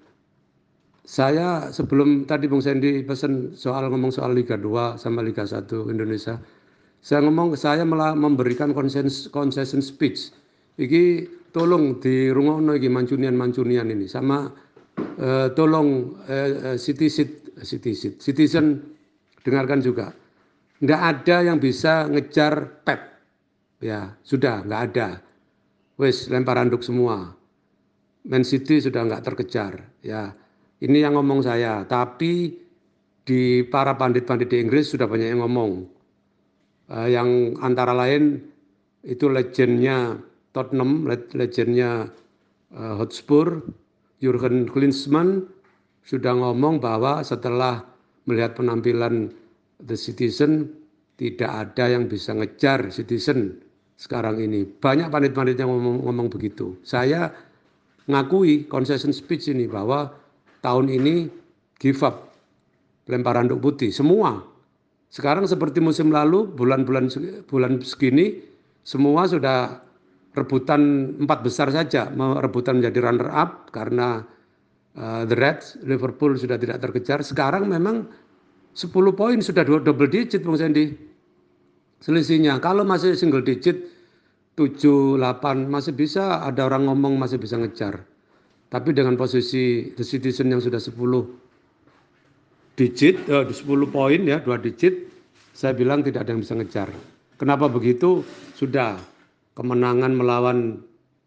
[1.04, 6.36] saya sebelum tadi Bung Sandy pesan soal ngomong soal Liga 2 sama Liga 1 Indonesia,
[7.00, 10.32] saya ngomong saya malah memberikan concession speech.
[10.80, 14.48] Iki tolong di rumah iki mancunian-mancunian ini sama
[15.18, 18.96] uh, tolong uh, uh, citizen citizen, citizen
[19.44, 20.12] dengarkan juga.
[20.80, 23.00] Tidak ada yang bisa ngejar Pep.
[23.80, 25.20] Ya, sudah nggak ada.
[26.00, 27.36] Wes lempar handuk semua.
[28.24, 29.84] Man City sudah nggak terkejar.
[30.00, 30.32] Ya,
[30.80, 31.84] ini yang ngomong saya.
[31.84, 32.56] Tapi
[33.24, 35.84] di para pandit-pandit di Inggris sudah banyak yang ngomong.
[36.90, 38.40] Uh, yang antara lain
[39.04, 40.18] itu legendnya
[40.56, 42.10] Tottenham, legendnya
[42.74, 43.62] uh, Hotspur,
[44.18, 45.46] Jurgen Klinsmann,
[46.04, 47.84] sudah ngomong bahwa setelah
[48.24, 49.32] melihat penampilan
[49.80, 50.68] The Citizen
[51.20, 53.60] tidak ada yang bisa ngejar Citizen
[54.00, 54.64] sekarang ini.
[54.64, 56.80] Banyak pandit-pandit yang ngomong, ngomong begitu.
[56.80, 57.28] Saya
[58.08, 60.08] ngakui concession speech ini bahwa
[60.64, 61.28] tahun ini
[61.76, 62.32] give up
[63.08, 64.40] lempar handuk putih semua.
[65.10, 67.10] Sekarang seperti musim lalu bulan-bulan
[67.50, 68.40] bulan segini
[68.86, 69.82] semua sudah
[70.38, 72.06] rebutan empat besar saja,
[72.38, 74.22] rebutan menjadi runner up karena
[74.96, 77.22] uh, the Reds, Liverpool sudah tidak terkejar.
[77.22, 78.08] Sekarang memang
[78.74, 80.94] 10 poin sudah double digit Bung Sandy.
[82.00, 82.56] Selisihnya.
[82.64, 83.84] Kalau masih single digit
[84.56, 88.00] 7, 8 masih bisa ada orang ngomong masih bisa ngejar.
[88.70, 90.96] Tapi dengan posisi The Citizen yang sudah 10
[92.78, 95.10] digit, eh, 10 poin ya, 2 digit,
[95.52, 96.88] saya bilang tidak ada yang bisa ngejar.
[97.36, 98.24] Kenapa begitu?
[98.56, 98.96] Sudah
[99.56, 100.80] kemenangan melawan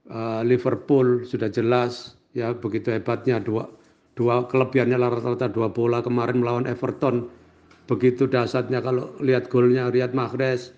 [0.09, 3.69] uh, Liverpool sudah jelas, ya begitu hebatnya dua
[4.17, 5.49] dua kelebihannya rata-rata.
[5.49, 7.29] Dua bola kemarin melawan Everton.
[7.89, 10.71] Begitu dasarnya kalau lihat golnya Riyad Mahrez.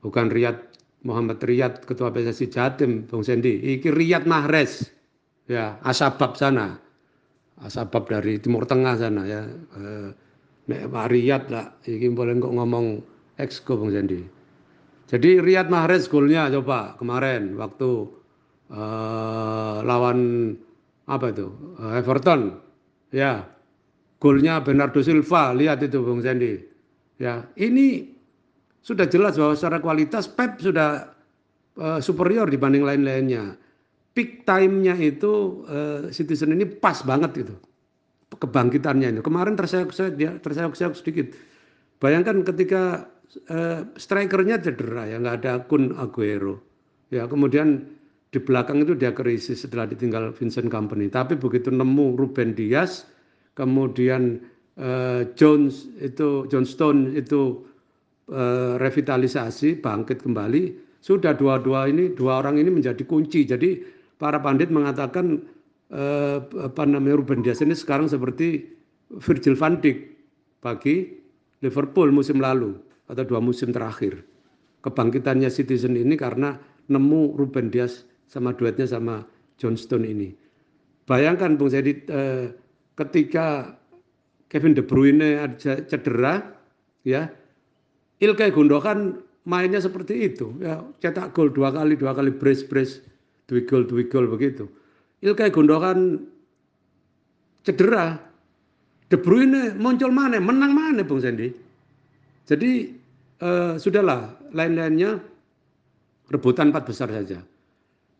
[0.00, 0.56] Bukan Riyad
[1.04, 3.60] Muhammad Riyad ketua PSSI Jatim Bung Sendi.
[3.76, 4.88] Iki Riyad Mahrez.
[5.50, 6.80] Ya asabab sana.
[7.60, 9.44] Asabab dari Timur Tengah sana ya.
[9.76, 10.08] Eh,
[10.72, 13.04] nek Riyad lah iki boleh kok ngomong
[13.36, 14.24] exco Bung Sendi.
[15.10, 18.19] Jadi Riyad Mahrez golnya coba kemarin waktu
[18.70, 20.18] eh, lawan
[21.10, 21.46] apa itu?
[21.82, 22.40] Eh, Everton.
[23.10, 23.46] Ya.
[24.20, 25.52] Golnya Bernardo Silva.
[25.56, 26.60] Lihat itu Bung Sandy.
[27.20, 28.16] Ya ini
[28.80, 31.12] sudah jelas bahwa secara kualitas Pep sudah
[31.76, 33.60] uh, superior dibanding lain-lainnya.
[34.16, 37.54] Peak time-nya itu uh, Citizen ini pas banget gitu
[38.36, 41.34] kebangkitannya ini kemarin terseok-seok dia terseok-seok sedikit.
[41.98, 43.10] Bayangkan ketika
[43.50, 46.62] uh, strikernya cedera ya nggak ada Kun Aguero.
[47.10, 47.90] Ya kemudian
[48.30, 51.10] di belakang itu dia krisis setelah ditinggal Vincent Company.
[51.10, 53.10] Tapi begitu nemu Ruben Dias
[53.58, 54.38] kemudian
[54.78, 57.66] uh, Jones itu Johnstone itu
[58.30, 63.42] uh, revitalisasi bangkit kembali sudah dua-dua ini dua orang ini menjadi kunci.
[63.42, 63.82] Jadi
[64.14, 65.42] para pandit mengatakan
[65.90, 66.38] uh,
[66.70, 68.62] apa namanya Ruben Dias ini sekarang seperti
[69.10, 69.98] Virgil van Dijk
[70.62, 71.18] bagi
[71.66, 72.78] Liverpool musim lalu
[73.10, 74.22] atau dua musim terakhir.
[74.86, 79.26] Kebangkitannya Citizen ini karena nemu Ruben Dias sama duetnya sama
[79.58, 80.30] Johnstone ini
[81.10, 82.54] bayangkan Bung Jadi uh,
[82.94, 83.74] ketika
[84.46, 86.38] Kevin De Bruyne cedera,
[87.02, 87.26] ya
[88.22, 93.02] Ilkay Gundogan mainnya seperti itu, ya cetak gol dua kali, dua kali brace brace,
[93.50, 94.70] dua gol dua gol begitu.
[95.26, 96.22] Ilkay Gundogan
[97.66, 98.18] cedera,
[99.10, 101.50] De Bruyne muncul mana, menang mana Bung Sandy.
[102.46, 102.70] Jadi
[103.38, 105.18] eh, sudahlah, lain-lainnya
[106.30, 107.38] rebutan empat besar saja.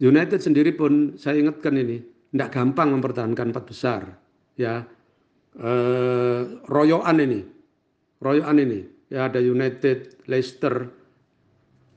[0.01, 2.01] United sendiri pun saya ingatkan ini,
[2.33, 4.01] tidak gampang mempertahankan empat besar
[4.57, 4.89] ya.
[5.61, 7.43] Eh, royoan ini
[8.23, 10.87] royoan ini ya ada United Leicester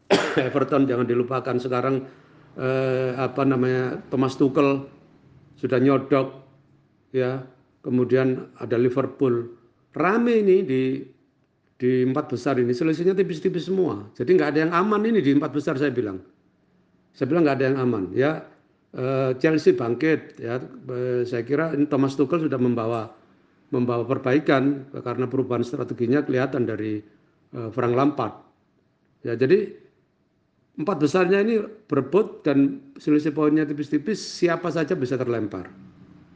[0.48, 1.56] Everton jangan dilupakan.
[1.62, 2.04] Sekarang
[2.58, 4.90] eh, apa namanya Thomas Tuchel
[5.60, 6.28] sudah nyodok
[7.14, 7.46] ya.
[7.84, 9.60] Kemudian ada Liverpool.
[9.94, 11.04] Rame ini di
[11.76, 14.08] di empat besar ini selisihnya tipis-tipis semua.
[14.16, 16.24] Jadi nggak ada yang aman ini di empat besar saya bilang
[17.14, 18.44] saya bilang nggak ada yang aman ya
[18.94, 23.10] Eh, Chelsea bangkit ya eh, saya kira ini Thomas Tuchel sudah membawa
[23.74, 27.02] membawa perbaikan karena perubahan strateginya kelihatan dari
[27.58, 28.38] uh, Frank Lampard.
[29.26, 29.74] Ya jadi
[30.78, 31.58] empat besarnya ini
[31.90, 35.74] berebut dan selisih poinnya tipis-tipis siapa saja bisa terlempar.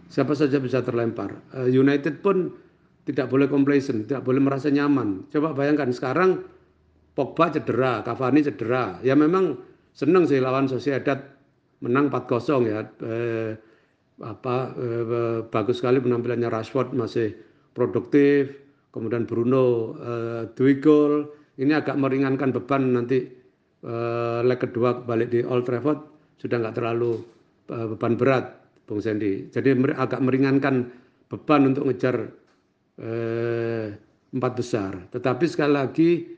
[0.10, 1.38] Siapa saja bisa terlempar.
[1.70, 2.58] United pun
[3.06, 5.30] tidak boleh complacent, tidak boleh merasa nyaman.
[5.30, 6.42] Coba bayangkan sekarang
[7.14, 8.98] Pogba cedera, Cavani cedera.
[9.06, 9.62] Ya memang
[9.98, 11.18] senang sih lawan Sociedad
[11.82, 12.86] menang 4-0 ya.
[13.02, 13.52] Eh,
[14.22, 17.34] apa eh, bagus sekali penampilannya Rashford masih
[17.74, 18.54] produktif.
[18.94, 21.26] Kemudian Bruno eh, dua.
[21.58, 23.26] Ini agak meringankan beban nanti
[23.82, 26.00] eh, leg kedua balik di Old Trafford
[26.38, 27.18] sudah nggak terlalu
[27.74, 28.46] eh, beban berat,
[28.86, 29.50] Bung Sandy.
[29.50, 30.94] Jadi agak meringankan
[31.26, 32.30] beban untuk ngejar
[33.02, 33.88] eh,
[34.34, 34.94] empat besar.
[35.10, 36.37] Tetapi sekali lagi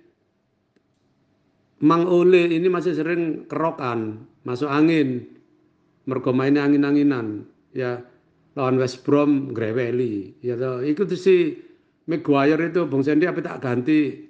[1.79, 5.23] Mang Ole ini masih sering kerokan, masuk angin.
[6.03, 7.47] Mergo mainnya angin-anginan.
[7.71, 8.03] Ya
[8.59, 10.35] lawan West Brom greweli.
[10.43, 11.55] Ya toh, itu si
[12.09, 14.27] Maguire itu Bung Sandy apa tak ganti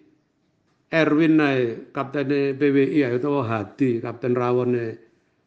[0.90, 4.76] Erwin naik kapten PWI ya itu Hadi kapten rawon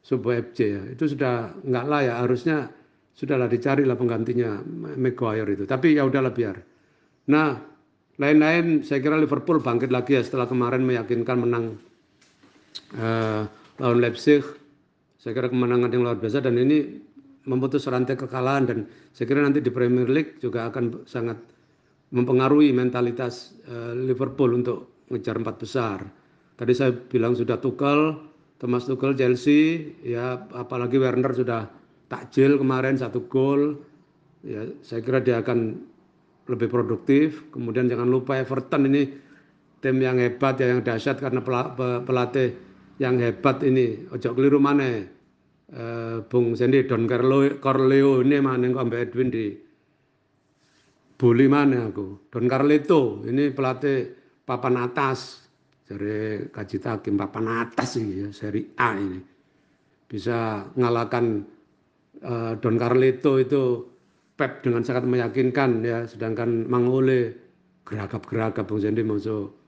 [0.02, 0.82] Subo FC ya.
[0.90, 2.66] Itu sudah nggak layak harusnya
[3.14, 4.58] sudahlah dicari lah penggantinya
[4.98, 5.68] Maguire itu.
[5.68, 6.56] Tapi ya udahlah biar.
[7.30, 7.54] Nah,
[8.18, 11.78] lain-lain saya kira Liverpool bangkit lagi ya setelah kemarin meyakinkan menang
[12.98, 13.48] uh,
[13.80, 14.44] lawan Leipzig.
[15.18, 16.98] Saya kira kemenangan yang luar biasa dan ini
[17.46, 18.78] memutus rantai kekalahan dan
[19.14, 21.38] saya kira nanti di Premier League juga akan sangat
[22.12, 25.98] mempengaruhi mentalitas uh, Liverpool untuk ngejar empat besar.
[26.58, 28.18] Tadi saya bilang sudah Tuchel,
[28.60, 31.66] Thomas Tuchel Chelsea, ya apalagi Werner sudah
[32.12, 33.80] takjil kemarin satu gol.
[34.42, 35.80] Ya, saya kira dia akan
[36.50, 37.46] lebih produktif.
[37.50, 39.08] Kemudian jangan lupa Everton ini
[39.82, 41.42] tim yang hebat ya yang dahsyat karena
[42.06, 42.54] pelatih
[43.02, 44.06] yang hebat ini.
[44.14, 45.02] Ojo keliru mana
[45.74, 49.46] uh, Bung Sandy Don Carlo Corleone mana kok Mbak Edwin di
[51.18, 52.30] bully mana aku.
[52.30, 53.98] Don Carleto ini pelatih
[54.46, 55.42] papan atas.
[55.82, 59.18] Dari kaji takim papan atas ini ya seri A ini.
[60.06, 61.42] Bisa ngalahkan
[62.22, 63.90] uh, Don Carleto itu
[64.32, 67.36] Pep dengan sangat meyakinkan ya sedangkan Mang Ole
[67.84, 69.61] geragap-geragap Bung Sandy masuk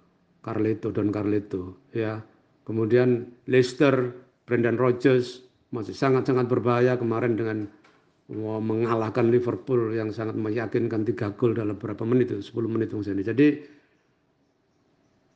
[0.45, 2.21] Carleto Don Carleto ya
[2.65, 4.17] Kemudian Leicester,
[4.49, 7.69] Brendan Rodgers masih sangat-sangat berbahaya kemarin dengan
[8.65, 13.21] mengalahkan Liverpool yang sangat meyakinkan tiga gol dalam beberapa menit itu 10 menit Bung Sandy.
[13.21, 13.49] Jadi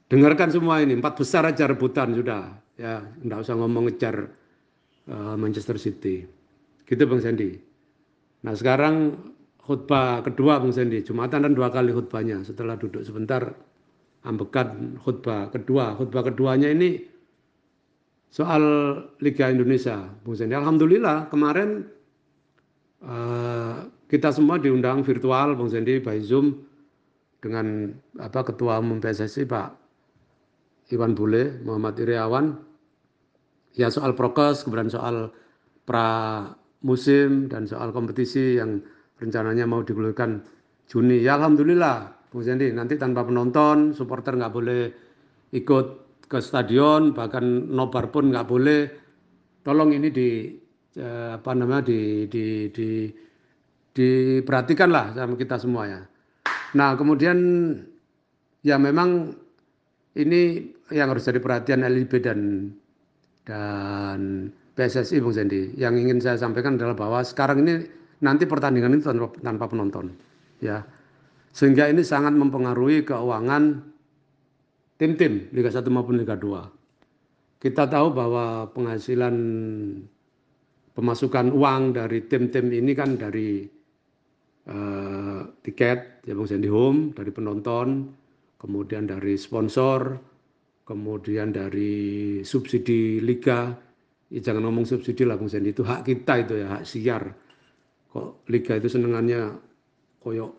[0.08, 2.48] dengarkan semua ini empat besar aja rebutan sudah
[2.80, 4.32] ya enggak usah ngomong ngejar
[5.12, 6.24] uh, Manchester City.
[6.88, 7.60] Gitu Bang Sandy.
[8.40, 9.20] Nah sekarang
[9.60, 12.40] khutbah kedua Bung Sandy, Jumatan dan dua kali khutbahnya.
[12.40, 13.52] Setelah duduk sebentar,
[14.28, 15.96] ambekan khutbah kedua.
[15.96, 17.00] Khutbah keduanya ini
[18.28, 18.62] soal
[19.24, 20.52] Liga Indonesia, Bung Sandy.
[20.52, 21.88] Alhamdulillah kemarin
[23.00, 26.68] uh, kita semua diundang virtual, Bung Sandy, by Zoom
[27.40, 29.68] dengan apa Ketua Umum PSSI Pak
[30.92, 32.56] Iwan Bule, Muhammad Iriawan.
[33.76, 35.30] Ya soal prokes, kemudian soal
[35.88, 36.50] pra
[36.82, 38.82] musim dan soal kompetisi yang
[39.22, 40.42] rencananya mau digulirkan
[40.88, 41.20] Juni.
[41.20, 44.82] Ya Alhamdulillah, Bung Sandy, nanti tanpa penonton, supporter nggak boleh
[45.56, 45.86] ikut
[46.28, 48.82] ke stadion, bahkan nobar pun nggak boleh.
[49.64, 50.52] Tolong ini di
[51.00, 53.08] eh, apa namanya di, di, di
[53.96, 56.00] diperhatikan lah sama kita semua ya.
[56.76, 57.38] Nah kemudian
[58.60, 59.32] ya memang
[60.14, 62.70] ini yang harus jadi perhatian LIB dan
[63.48, 65.74] dan PSSI Bung Sandy.
[65.80, 67.88] Yang ingin saya sampaikan adalah bahwa sekarang ini
[68.20, 70.10] nanti pertandingan itu tanpa, tanpa penonton
[70.58, 70.82] ya
[71.52, 73.82] sehingga ini sangat mempengaruhi keuangan
[74.98, 79.36] tim-tim Liga 1 maupun Liga 2 kita tahu bahwa penghasilan
[80.94, 83.66] pemasukan uang dari tim-tim ini kan dari
[84.70, 88.14] uh, tiket ya Bung Sandy Home dari penonton
[88.58, 90.18] kemudian dari sponsor
[90.88, 93.76] kemudian dari subsidi liga.
[94.28, 97.22] Ya jangan ngomong subsidi lah Bung Sandy itu hak kita itu ya hak siar.
[98.08, 99.52] Kok liga itu senengannya
[100.24, 100.52] koyok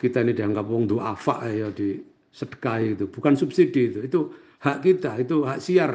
[0.00, 2.00] kita ini dianggap wong duafa ya di
[2.32, 3.04] sedekah itu.
[3.08, 3.98] Bukan subsidi itu.
[4.04, 4.20] Itu
[4.60, 5.92] hak kita itu hak siar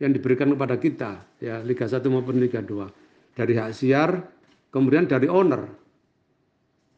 [0.00, 1.10] yang diberikan kepada kita
[1.44, 4.10] ya Liga 1 maupun Liga 2 dari hak siar
[4.72, 5.68] kemudian dari owner.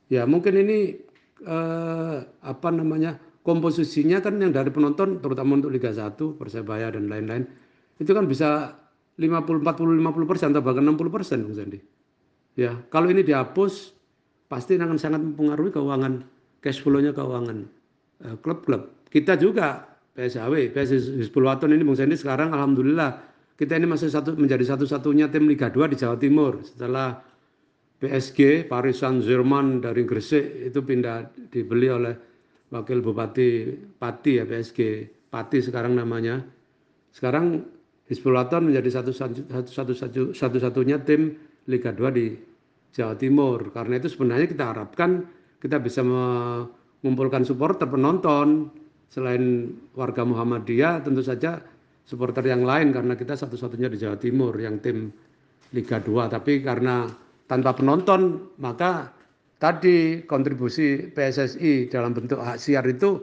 [0.07, 0.97] Ya mungkin ini
[1.43, 7.45] eh, apa namanya komposisinya kan yang dari penonton terutama untuk Liga 1 Persebaya dan lain-lain
[7.99, 8.79] itu kan bisa
[9.19, 11.79] 50 40 50 persen atau bahkan 60 persen Bung Sandi.
[12.53, 13.97] Ya, kalau ini dihapus
[14.53, 16.21] pasti akan sangat mempengaruhi keuangan
[16.61, 17.65] cash flow-nya keuangan
[18.29, 19.09] eh, klub-klub.
[19.09, 23.17] Kita juga PSAW, PSIS Hizbul Waton ini Bung Sandy sekarang alhamdulillah
[23.57, 27.17] kita ini masih satu menjadi satu-satunya tim Liga 2 di Jawa Timur setelah
[28.05, 32.13] PSG Paris Saint-Germain dari Gresik itu pindah dibeli oleh
[32.69, 36.45] Wakil Bupati Pati ya PSG Pati sekarang namanya.
[37.13, 37.65] Sekarang
[38.11, 39.97] Hizbul menjadi satu-satunya satu,
[40.61, 42.52] satu, tim Liga 2 di
[42.93, 43.73] Jawa Timur.
[43.73, 45.27] Karena itu sebenarnya kita harapkan
[45.59, 48.69] kita bisa mengumpulkan supporter penonton
[49.13, 51.61] selain warga Muhammadiyah tentu saja
[52.09, 55.13] supporter yang lain karena kita satu-satunya di Jawa Timur yang tim
[55.73, 57.09] Liga 2 tapi karena
[57.47, 59.13] tanpa penonton maka
[59.63, 63.23] tadi kontribusi PSSI dalam bentuk hak siar itu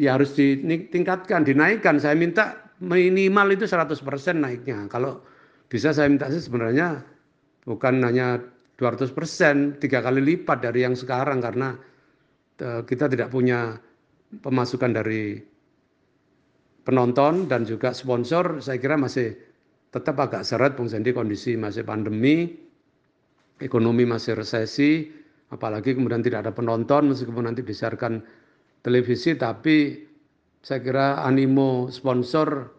[0.00, 2.02] ya harus ditingkatkan, dinaikkan.
[2.02, 4.02] Saya minta minimal itu 100%
[4.42, 4.90] naiknya.
[4.90, 5.22] Kalau
[5.70, 7.06] bisa saya minta sih sebenarnya
[7.64, 8.42] bukan hanya
[8.76, 11.72] 200 persen, tiga kali lipat dari yang sekarang karena
[12.60, 13.72] uh, kita tidak punya
[14.44, 15.40] pemasukan dari
[16.84, 18.60] penonton dan juga sponsor.
[18.60, 19.32] Saya kira masih
[19.88, 22.52] tetap agak seret, Bung Sandy, kondisi masih pandemi,
[23.56, 25.08] ekonomi masih resesi,
[25.48, 28.20] apalagi kemudian tidak ada penonton meskipun nanti disiarkan
[28.84, 30.04] televisi, tapi
[30.60, 32.76] saya kira animo sponsor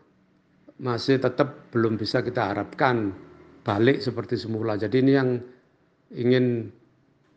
[0.78, 3.10] masih tetap belum bisa kita harapkan
[3.66, 4.78] balik seperti semula.
[4.78, 5.30] Jadi ini yang
[6.15, 6.72] ingin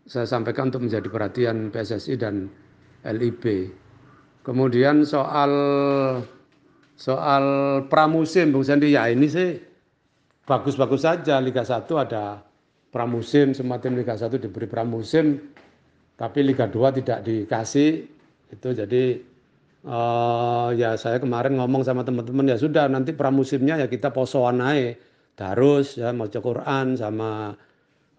[0.07, 2.51] saya sampaikan untuk menjadi perhatian PSSI dan
[3.07, 3.71] LIB.
[4.43, 5.53] Kemudian soal
[6.97, 7.45] soal
[7.89, 9.57] pramusim Bung Sandi ya ini sih
[10.49, 11.39] bagus-bagus saja.
[11.39, 12.43] Liga 1 ada
[12.91, 15.39] pramusim semua tim Liga 1 diberi pramusim
[16.19, 18.09] tapi Liga 2 tidak dikasih.
[18.51, 19.23] Itu jadi
[19.87, 24.99] uh, ya saya kemarin ngomong sama teman-teman ya sudah nanti pramusimnya ya kita posoan aja
[25.39, 27.55] darus ya mau Quran sama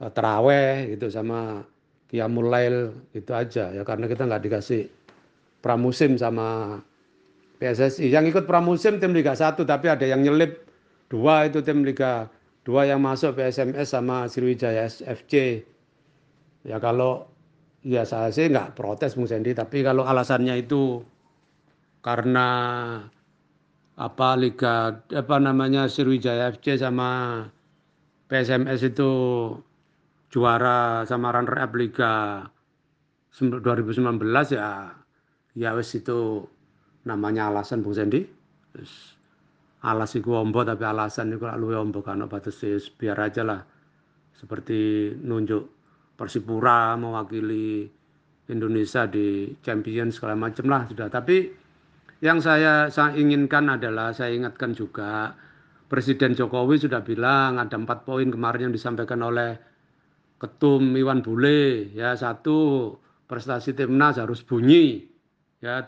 [0.09, 1.61] teraweh gitu sama
[2.09, 4.89] qiyamul lail itu aja ya karena kita nggak dikasih
[5.61, 6.81] pramusim sama
[7.61, 8.09] PSSI.
[8.09, 10.65] Yang ikut pramusim tim Liga 1 tapi ada yang nyelip
[11.13, 12.25] dua itu tim Liga
[12.65, 15.61] 2 yang masuk PSMS sama Sriwijaya FC.
[16.65, 17.29] Ya kalau
[17.85, 21.05] ya saya sih nggak protes Bung Sandy tapi kalau alasannya itu
[22.01, 22.49] karena
[23.97, 27.45] apa liga apa namanya Sriwijaya FC sama
[28.29, 29.11] PSMS itu
[30.31, 32.47] juara sama runner up liga
[33.35, 34.17] 2019
[34.55, 34.95] ya
[35.53, 36.47] ya wis itu
[37.03, 38.23] namanya alasan Bung Sendi
[38.73, 39.19] wis
[39.83, 42.63] alas iku ombo tapi alasan iku luwe ombo kan batas
[42.95, 43.61] biar aja lah
[44.33, 45.81] seperti nunjuk
[46.21, 47.89] Persipura mewakili
[48.53, 51.09] Indonesia di Champions segala macam lah sudah.
[51.09, 51.49] Tapi
[52.21, 55.33] yang saya, saya inginkan adalah saya ingatkan juga
[55.89, 59.57] Presiden Jokowi sudah bilang ada empat poin kemarin yang disampaikan oleh
[60.41, 62.89] Ketum Iwan Bule ya satu
[63.29, 65.05] prestasi timnas harus bunyi.
[65.61, 65.85] Ya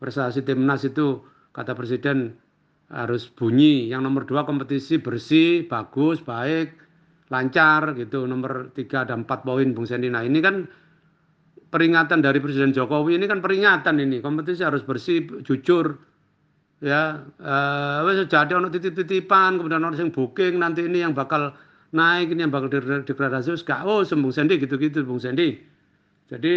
[0.00, 1.20] prestasi timnas itu
[1.52, 2.32] kata Presiden
[2.88, 3.92] harus bunyi.
[3.92, 6.80] Yang nomor dua kompetisi bersih bagus baik
[7.28, 8.24] lancar gitu.
[8.24, 10.08] Nomor tiga ada empat poin Bung Sendi.
[10.08, 10.64] Nah ini kan
[11.68, 14.24] peringatan dari Presiden Jokowi ini kan peringatan ini.
[14.24, 15.92] Kompetisi harus bersih jujur
[16.80, 17.20] ya.
[17.36, 21.52] Eh jadi ono titip-titipan kemudian orang yang booking nanti ini yang bakal
[21.90, 22.70] naik ini yang bakal
[23.02, 25.58] degradasi gak oh Bung Sendi gitu-gitu Bung Sendi.
[26.30, 26.54] Jadi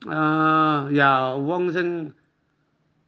[0.00, 2.14] eh ya wong sing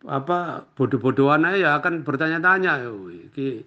[0.02, 2.82] apa bodoh-bodohan aja ya akan bertanya-tanya
[3.30, 3.62] iki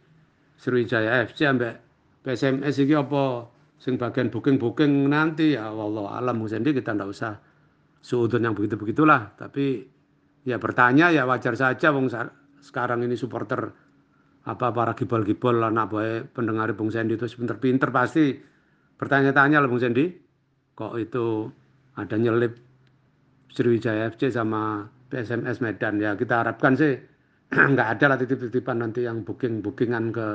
[0.59, 1.79] Sriwijaya FC ambek
[2.27, 3.47] PSMS iki apa?
[3.79, 7.39] Sing bagian booking-booking nanti ya Allah alam Sendi kita ndak usah
[8.03, 9.35] suudun yang begitu-begitulah.
[9.39, 9.83] Tapi
[10.43, 12.11] ya bertanya ya wajar saja Bung
[12.59, 13.84] sekarang ini supporter
[14.45, 18.37] apa para gibol-gibol anak boy pendengar Bung Sendi itu pinter-pinter pasti
[19.01, 20.13] bertanya-tanya lah Bung Sendi
[20.77, 21.49] kok itu
[21.97, 22.53] ada nyelip
[23.49, 26.93] Sriwijaya FC sama PSMS Medan ya kita harapkan sih
[27.73, 30.27] nggak ada lah titip-titipan nanti yang booking-bookingan ke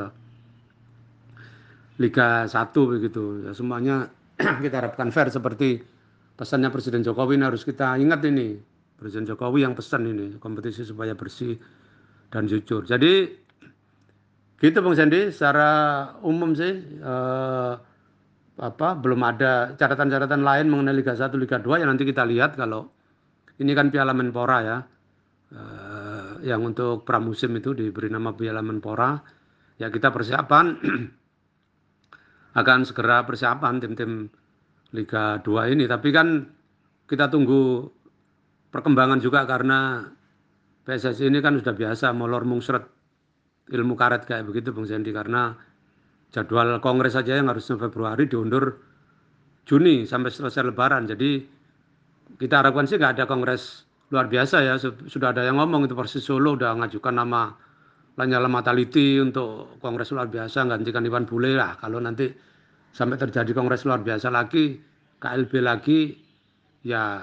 [2.00, 3.44] Liga 1 begitu.
[3.44, 4.08] Ya semuanya
[4.64, 5.84] kita harapkan fair seperti
[6.34, 8.56] pesannya Presiden Jokowi ini harus kita ingat ini.
[8.96, 11.60] Presiden Jokowi yang pesan ini kompetisi supaya bersih
[12.32, 12.88] dan jujur.
[12.88, 13.28] Jadi
[14.60, 15.70] gitu Bang Sandi secara
[16.20, 17.74] umum sih eh,
[18.60, 22.92] apa belum ada catatan-catatan lain mengenai Liga 1, Liga 2 yang nanti kita lihat kalau
[23.60, 24.78] ini kan Piala Menpora ya.
[25.50, 29.16] Eh, yang untuk pramusim itu diberi nama Piala Menpora.
[29.80, 30.76] Ya kita persiapan
[32.60, 34.28] akan segera persiapan tim-tim
[34.92, 35.84] Liga 2 ini.
[35.88, 36.44] Tapi kan
[37.08, 37.88] kita tunggu
[38.72, 40.04] perkembangan juga karena
[40.84, 42.99] PSSI ini kan sudah biasa molor mungsret
[43.70, 45.54] ilmu karet kayak begitu Bung Sendi karena
[46.34, 48.78] jadwal kongres saja yang harusnya Februari diundur
[49.66, 51.06] Juni sampai selesai lebaran.
[51.06, 51.46] Jadi
[52.38, 54.74] kita harapkan sih nggak ada kongres luar biasa ya.
[54.82, 57.54] Sudah ada yang ngomong itu Persis Solo udah ngajukan nama
[58.18, 62.26] Lanyala Mataliti untuk kongres luar biasa gantikan Iwan Bule lah kalau nanti
[62.90, 64.76] sampai terjadi kongres luar biasa lagi
[65.22, 66.18] KLB lagi
[66.82, 67.22] ya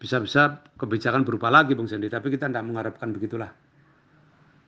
[0.00, 3.52] bisa-bisa kebijakan berubah lagi Bung Sendi tapi kita tidak mengharapkan begitulah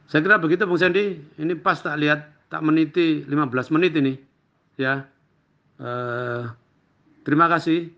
[0.07, 1.19] saya kira begitu Bung Sendi.
[1.35, 4.15] Ini pas tak lihat tak meniti 15 menit ini.
[4.79, 5.03] Ya.
[5.83, 6.43] Eh,
[7.27, 7.91] terima kasih.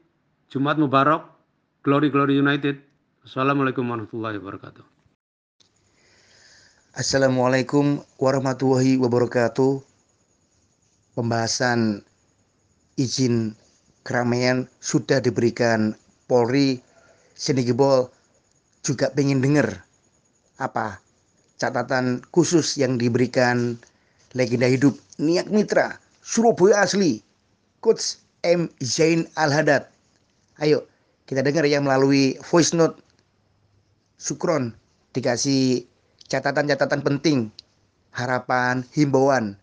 [0.48, 1.28] Jumat Mubarak.
[1.84, 2.80] Glory Glory United.
[3.28, 4.84] Assalamualaikum warahmatullahi wabarakatuh.
[6.96, 9.84] Assalamualaikum warahmatullahi wabarakatuh.
[11.12, 12.02] Pembahasan
[12.96, 13.52] izin
[14.08, 15.92] keramaian sudah diberikan
[16.24, 16.80] Polri.
[17.36, 18.08] Senegibol
[18.82, 19.84] juga pengen dengar
[20.58, 20.98] apa
[21.58, 23.76] catatan khusus yang diberikan
[24.32, 27.20] legenda hidup Niat Mitra Surabaya asli
[27.82, 29.90] Coach M Zain Al Hadad.
[30.62, 30.86] Ayo
[31.28, 32.96] kita dengar ya melalui voice note.
[34.18, 34.74] Sukron
[35.14, 35.86] dikasih
[36.26, 37.38] catatan-catatan penting,
[38.10, 39.54] harapan, himbauan.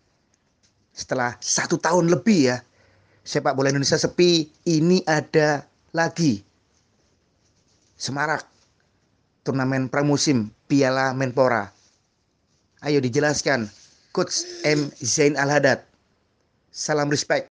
[0.96, 2.56] Setelah satu tahun lebih ya,
[3.20, 6.40] sepak bola Indonesia sepi, ini ada lagi.
[8.00, 8.48] Semarak,
[9.44, 11.75] turnamen pramusim Piala Menpora.
[12.86, 13.66] Ayo dijelaskan,
[14.14, 14.94] Coach M.
[15.02, 15.82] Zain Al-Hadad.
[16.70, 17.50] Salam respect.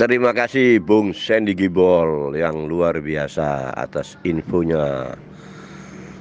[0.00, 5.12] Terima kasih Bung Sandy Gibol yang luar biasa atas infonya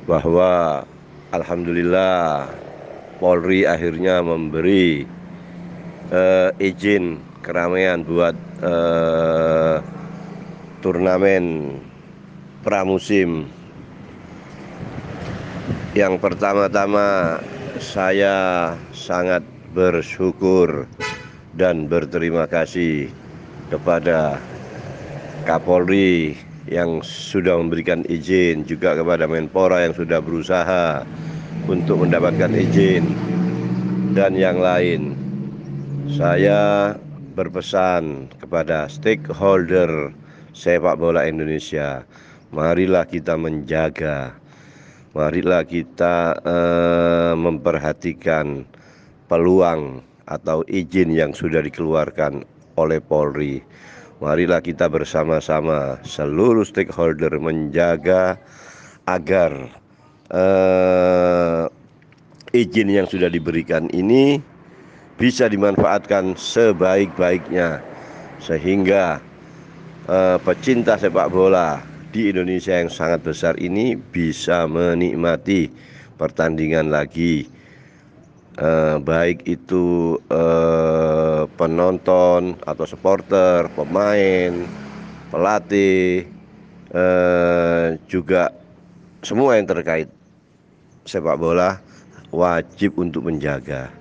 [0.04, 0.84] bahwa
[1.32, 2.52] alhamdulillah
[3.24, 5.08] Polri akhirnya memberi
[6.12, 9.80] uh, izin keramaian buat uh,
[10.84, 11.80] turnamen
[12.68, 13.48] pramusim.
[15.96, 17.40] Yang pertama-tama
[17.80, 20.92] saya sangat bersyukur
[21.56, 23.08] dan berterima kasih
[23.72, 24.36] kepada
[25.48, 26.36] Kapolri
[26.68, 31.08] yang sudah memberikan izin juga kepada Menpora yang sudah berusaha
[31.72, 33.16] untuk mendapatkan izin
[34.12, 35.16] dan yang lain.
[36.12, 36.92] Saya
[37.40, 40.12] berpesan kepada stakeholder
[40.52, 42.04] sepak bola Indonesia,
[42.52, 44.36] marilah kita menjaga,
[45.16, 48.68] marilah kita uh, memperhatikan
[49.32, 52.44] peluang atau izin yang sudah dikeluarkan
[52.76, 53.64] oleh Polri.
[54.20, 58.36] Marilah kita bersama-sama seluruh stakeholder menjaga
[59.08, 59.72] agar
[60.36, 61.72] uh,
[62.52, 64.44] izin yang sudah diberikan ini
[65.16, 67.80] bisa dimanfaatkan sebaik-baiknya.
[68.36, 69.24] Sehingga
[70.12, 75.68] eh, pecinta sepak bola di Indonesia yang sangat besar ini bisa menikmati
[76.16, 77.44] pertandingan lagi.
[78.56, 84.64] Eh, baik itu eh, penonton atau supporter, pemain,
[85.28, 86.24] pelatih,
[86.96, 88.48] eh, juga
[89.20, 90.08] semua yang terkait
[91.04, 91.84] sepak bola
[92.32, 93.92] wajib untuk menjaga.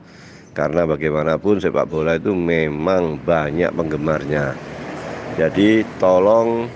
[0.55, 4.55] Karena bagaimanapun sepak bola itu memang banyak penggemarnya.
[5.35, 6.71] Jadi tolong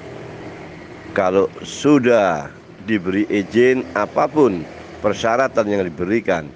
[1.17, 2.51] kalau sudah
[2.89, 4.65] diberi izin apa pun
[5.05, 6.49] persyaratan yang diberikan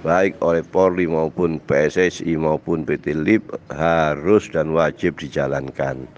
[0.00, 6.08] baik oleh Polri maupun PSSI maupun PT LIP harus dan wajib dijalankan.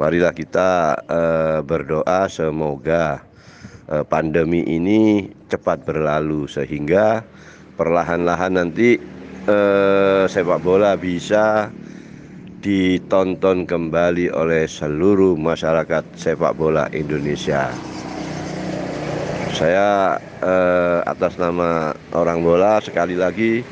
[0.00, 3.22] Marilah kita eh, berdoa semoga
[3.86, 7.22] eh, pandemi ini cepat berlalu sehingga
[7.78, 8.98] perlahan-lahan nanti
[9.46, 11.70] eh, sepak bola bisa
[12.62, 17.74] ditonton kembali oleh seluruh masyarakat sepak bola Indonesia.
[19.50, 23.66] Saya eh, atas nama orang bola sekali lagi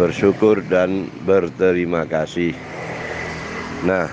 [0.00, 2.56] bersyukur dan berterima kasih.
[3.84, 4.08] Nah,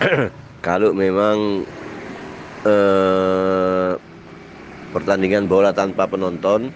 [0.66, 1.68] kalau memang
[2.64, 3.92] eh,
[4.96, 6.72] pertandingan bola tanpa penonton,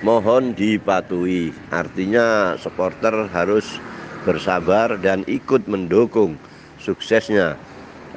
[0.00, 1.52] mohon dipatuhi.
[1.68, 3.76] Artinya supporter harus
[4.26, 6.34] bersabar dan ikut mendukung
[6.82, 7.54] suksesnya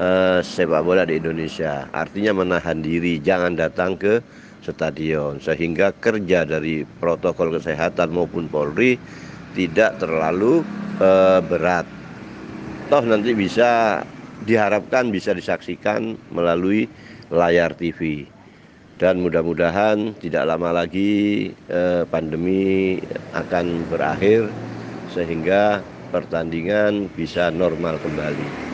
[0.01, 1.85] eh, sepak bola di Indonesia.
[1.93, 4.17] Artinya menahan diri, jangan datang ke
[4.65, 8.97] stadion sehingga kerja dari protokol kesehatan maupun Polri
[9.53, 10.65] tidak terlalu
[10.97, 11.85] eh, berat.
[12.89, 14.01] Toh nanti bisa
[14.49, 16.89] diharapkan bisa disaksikan melalui
[17.29, 18.25] layar TV.
[18.99, 22.99] Dan mudah-mudahan tidak lama lagi eh, pandemi
[23.31, 24.51] akan berakhir
[25.15, 25.79] sehingga
[26.09, 28.69] pertandingan bisa normal kembali.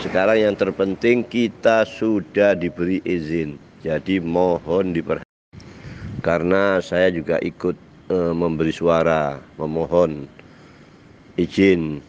[0.00, 3.60] Sekarang yang terpenting kita sudah diberi izin.
[3.84, 5.28] Jadi mohon diperhatikan.
[6.20, 7.76] Karena saya juga ikut
[8.12, 10.28] e, memberi suara, memohon
[11.40, 12.00] izin,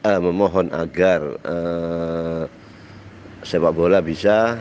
[0.00, 1.56] e, memohon agar e,
[3.44, 4.56] sepak bola bisa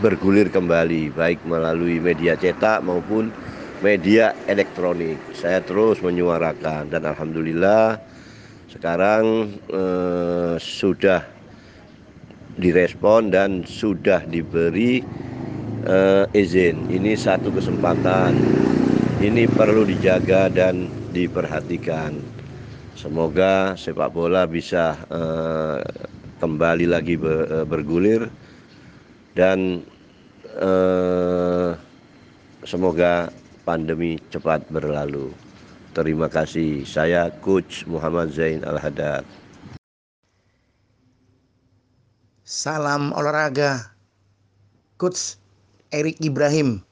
[0.00, 3.28] bergulir kembali, baik melalui media cetak maupun
[3.84, 5.20] media elektronik.
[5.36, 8.13] Saya terus menyuarakan dan alhamdulillah
[8.74, 11.22] sekarang eh, sudah
[12.58, 14.98] direspon dan sudah diberi
[15.86, 16.90] eh, izin.
[16.90, 18.34] Ini satu kesempatan.
[19.22, 22.18] Ini perlu dijaga dan diperhatikan.
[22.98, 25.80] Semoga sepak bola bisa eh,
[26.42, 27.14] kembali lagi
[27.64, 28.26] bergulir
[29.38, 29.86] dan
[30.58, 31.70] eh,
[32.66, 33.30] semoga
[33.62, 35.43] pandemi cepat berlalu.
[35.94, 36.82] Terima kasih.
[36.82, 39.22] Saya Coach Muhammad Zain Al-Haddad.
[42.42, 43.94] Salam olahraga.
[44.98, 45.38] Coach
[45.94, 46.82] Erik Ibrahim.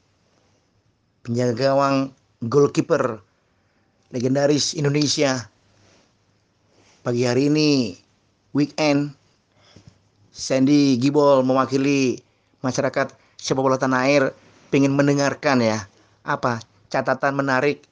[1.27, 2.15] Penjaga gawang
[2.47, 3.19] goalkeeper
[4.15, 5.51] legendaris Indonesia.
[7.03, 7.99] Pagi hari ini
[8.55, 9.19] weekend
[10.31, 12.23] Sandy Gibol mewakili
[12.63, 14.31] masyarakat sepak bola tanah air
[14.71, 15.91] pengen mendengarkan ya
[16.23, 17.83] apa catatan menarik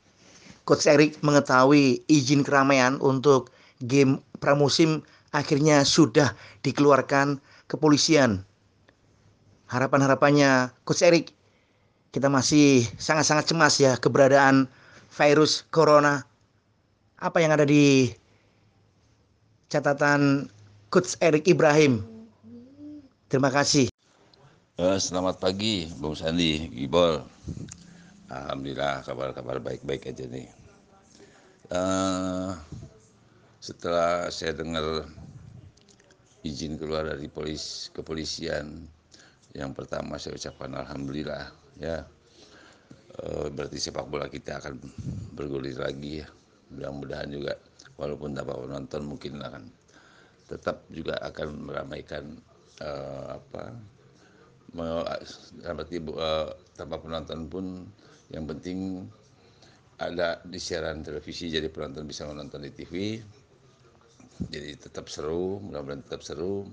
[0.71, 3.51] Coach Erik mengetahui izin keramaian untuk
[3.83, 5.03] game pramusim
[5.35, 6.31] akhirnya sudah
[6.63, 8.47] dikeluarkan kepolisian.
[9.67, 11.35] Harapan-harapannya Coach Erik
[12.15, 14.71] kita masih sangat-sangat cemas ya keberadaan
[15.11, 16.23] virus corona.
[17.19, 18.15] Apa yang ada di
[19.75, 20.47] catatan
[20.87, 21.99] Coach Erik Ibrahim?
[23.27, 23.91] Terima kasih.
[24.79, 27.27] Eh, selamat pagi, Bung Sandi, Gibol.
[28.31, 30.60] Alhamdulillah kabar-kabar baik-baik aja nih
[31.71, 32.51] uh,
[33.63, 35.07] setelah saya dengar
[36.41, 38.89] izin keluar dari polis kepolisian
[39.53, 42.07] yang pertama saya ucapkan alhamdulillah ya.
[43.21, 44.79] Uh, berarti sepak bola kita akan
[45.35, 46.29] bergulir lagi ya.
[46.71, 47.59] Mudah-mudahan juga
[47.99, 49.65] walaupun tanpa penonton mungkin akan
[50.47, 52.39] tetap juga akan meramaikan
[52.83, 53.75] uh, apa
[54.71, 57.67] berarti uh, tanpa penonton pun.
[58.31, 58.79] Yang penting
[60.01, 63.21] ada di siaran televisi jadi penonton bisa menonton di TV
[64.49, 66.65] jadi tetap seru mudah-mudahan tetap seru.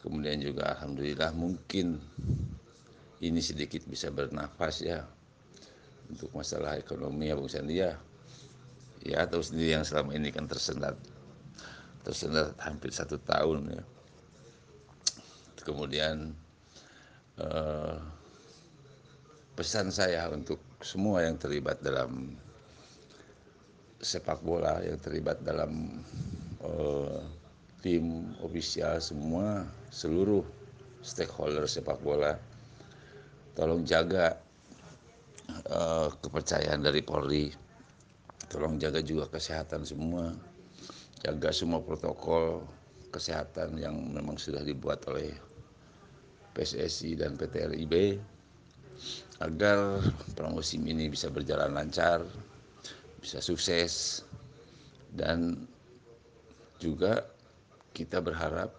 [0.00, 2.00] Kemudian juga alhamdulillah mungkin
[3.20, 5.04] ini sedikit bisa bernafas ya
[6.08, 7.98] untuk masalah ekonomi ya Bung Sandi ya.
[9.04, 10.96] Ya tahu sendiri yang selama ini kan tersendat
[12.06, 13.82] tersendat hampir satu tahun ya.
[15.66, 16.32] Kemudian
[17.42, 17.98] eh,
[19.58, 22.38] pesan saya untuk semua yang terlibat dalam
[24.00, 26.02] sepak bola yang terlibat dalam
[26.64, 27.20] uh,
[27.80, 30.44] tim ofisial semua seluruh
[31.00, 32.36] stakeholder sepak bola
[33.56, 34.36] tolong jaga
[35.70, 37.48] uh, kepercayaan dari Polri.
[38.46, 40.36] Tolong jaga juga kesehatan semua.
[41.24, 42.62] Jaga semua protokol
[43.10, 45.32] kesehatan yang memang sudah dibuat oleh
[46.52, 48.20] PSSI dan PT LIB
[49.40, 50.00] agar
[50.36, 52.24] pramusim ini bisa berjalan lancar
[53.26, 54.22] bisa sukses
[55.18, 55.66] dan
[56.78, 57.26] juga
[57.90, 58.70] kita berharap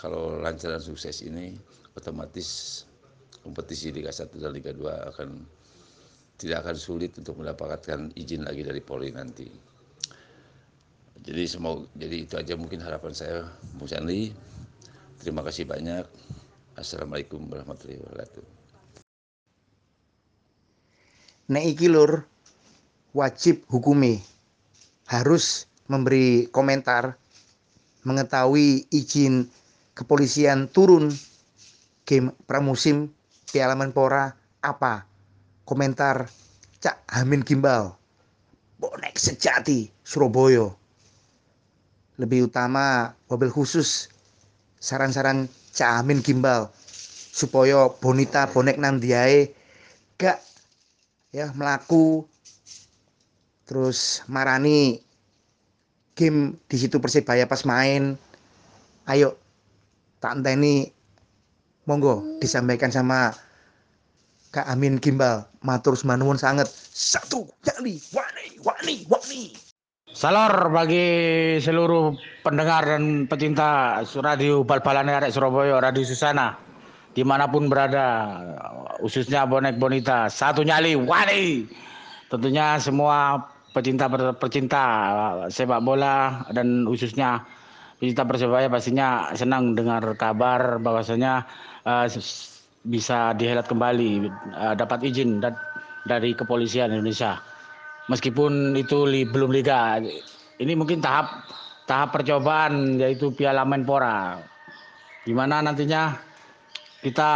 [0.00, 1.60] kalau lancar dan sukses ini
[1.92, 2.80] otomatis
[3.44, 5.44] kompetisi Liga 1 dan Liga 2 akan
[6.40, 9.52] tidak akan sulit untuk mendapatkan izin lagi dari Polri nanti.
[11.20, 13.44] Jadi semoga jadi itu aja mungkin harapan saya
[13.76, 14.32] Bung Sanli.
[15.20, 16.08] Terima kasih banyak.
[16.80, 18.44] Assalamualaikum warahmatullahi wabarakatuh.
[21.52, 22.31] Nek iki lur
[23.12, 24.24] wajib hukumi
[25.08, 27.20] harus memberi komentar
[28.08, 29.46] mengetahui izin
[29.92, 31.12] kepolisian turun
[32.08, 33.12] game pramusim
[33.52, 34.32] Piala Menpora
[34.64, 35.04] apa?
[35.68, 36.32] Komentar
[36.80, 37.92] Cak Hamin Gimbal.
[38.80, 40.72] Bonek sejati Surabaya.
[42.16, 44.08] Lebih utama mobil khusus
[44.80, 45.46] saran-saran
[45.76, 46.72] Cak Hamin Gimbal
[47.32, 49.52] supaya bonita bonek nandiae
[50.20, 50.40] gak
[51.32, 52.28] ya melaku
[53.72, 55.00] terus marani
[56.12, 58.20] game di situ Persibaya pas main.
[59.08, 59.40] Ayo
[60.20, 60.92] tak ini
[61.88, 63.32] monggo disampaikan sama
[64.52, 65.48] Kak Amin Gimbal.
[65.64, 69.56] Matur manuwun sangat satu jali wani wani wani.
[70.12, 71.08] Salor bagi
[71.56, 72.12] seluruh
[72.44, 76.52] pendengar dan pecinta radio bal-balan arek Surabaya, Radio Susana,
[77.16, 78.36] di mana pun berada,
[79.00, 81.64] khususnya bonek bonita, satu nyali, wani.
[82.28, 83.40] Tentunya semua
[83.72, 84.06] pecinta
[84.36, 84.84] pecinta
[85.48, 87.40] sepak bola dan khususnya
[87.96, 91.48] pecinta persebaya pastinya senang dengar kabar bahwasanya
[91.88, 92.06] uh,
[92.84, 95.40] bisa dihelat kembali uh, dapat izin
[96.04, 97.40] dari kepolisian Indonesia.
[98.10, 100.02] Meskipun itu li, belum liga
[100.58, 101.46] ini mungkin tahap
[101.86, 104.42] tahap percobaan yaitu Piala Menpora.
[105.22, 106.18] Di mana nantinya
[107.02, 107.30] kita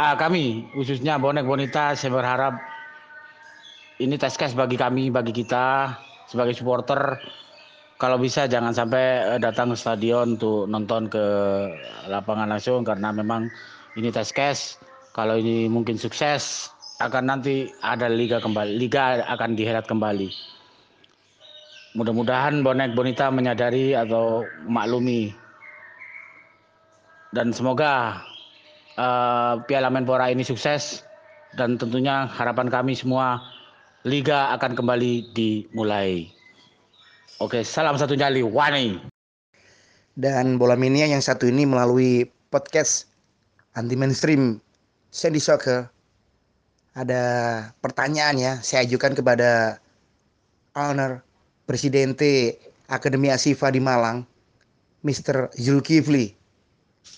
[0.00, 2.69] kami khususnya bonek bonita saya berharap
[4.00, 5.92] ini tes case bagi kami, bagi kita
[6.24, 7.20] sebagai supporter.
[8.00, 11.24] Kalau bisa jangan sampai eh, datang ke stadion untuk nonton ke
[12.08, 13.52] lapangan langsung karena memang
[14.00, 14.80] ini tes case.
[15.12, 16.72] Kalau ini mungkin sukses
[17.04, 20.32] akan nanti ada liga kembali, liga akan dihelat kembali.
[21.98, 25.34] Mudah-mudahan bonek bonita menyadari atau maklumi
[27.34, 28.22] dan semoga
[28.94, 31.02] uh, Piala Menpora ini sukses
[31.58, 33.42] dan tentunya harapan kami semua
[34.04, 36.32] liga akan kembali dimulai.
[37.40, 38.96] Oke, salam satu nyali, Wani.
[40.16, 43.08] Dan bola mania yang satu ini melalui podcast
[43.76, 44.60] anti mainstream
[45.12, 45.88] Sandy Soccer
[46.98, 47.22] ada
[47.78, 49.78] pertanyaan ya saya ajukan kepada
[50.74, 51.22] owner
[51.64, 52.58] Presidente
[52.90, 54.26] Akademi Asifa di Malang
[55.06, 55.54] Mr.
[55.54, 56.34] Zulkifli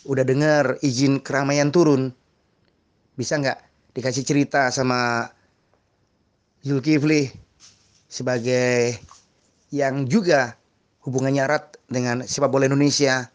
[0.04, 2.12] udah dengar izin keramaian turun
[3.16, 3.58] bisa nggak
[3.96, 5.32] dikasih cerita sama
[6.62, 7.26] Zulkifli
[8.06, 8.94] sebagai
[9.74, 10.54] yang juga
[11.02, 13.26] hubungannya erat dengan sepak bola Indonesia.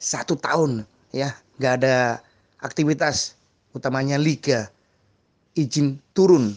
[0.00, 2.24] Satu tahun ya nggak ada
[2.64, 3.36] aktivitas
[3.76, 4.72] utamanya liga.
[5.56, 6.56] Izin turun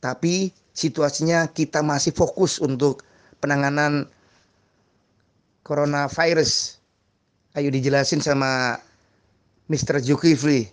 [0.00, 3.04] tapi situasinya kita masih fokus untuk
[3.44, 4.08] penanganan
[5.68, 6.80] coronavirus.
[7.52, 8.80] Ayo dijelasin sama
[9.68, 10.00] Mr.
[10.00, 10.72] Zulkifli.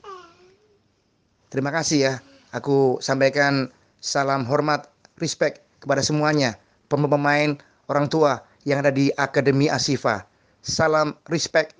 [1.51, 2.13] Terima kasih ya
[2.55, 3.71] aku sampaikan
[4.01, 4.89] salam hormat,
[5.21, 6.57] respect kepada semuanya,
[6.89, 10.25] pemain-pemain, orang tua yang ada di Akademi Asifa.
[10.65, 11.77] Salam respect,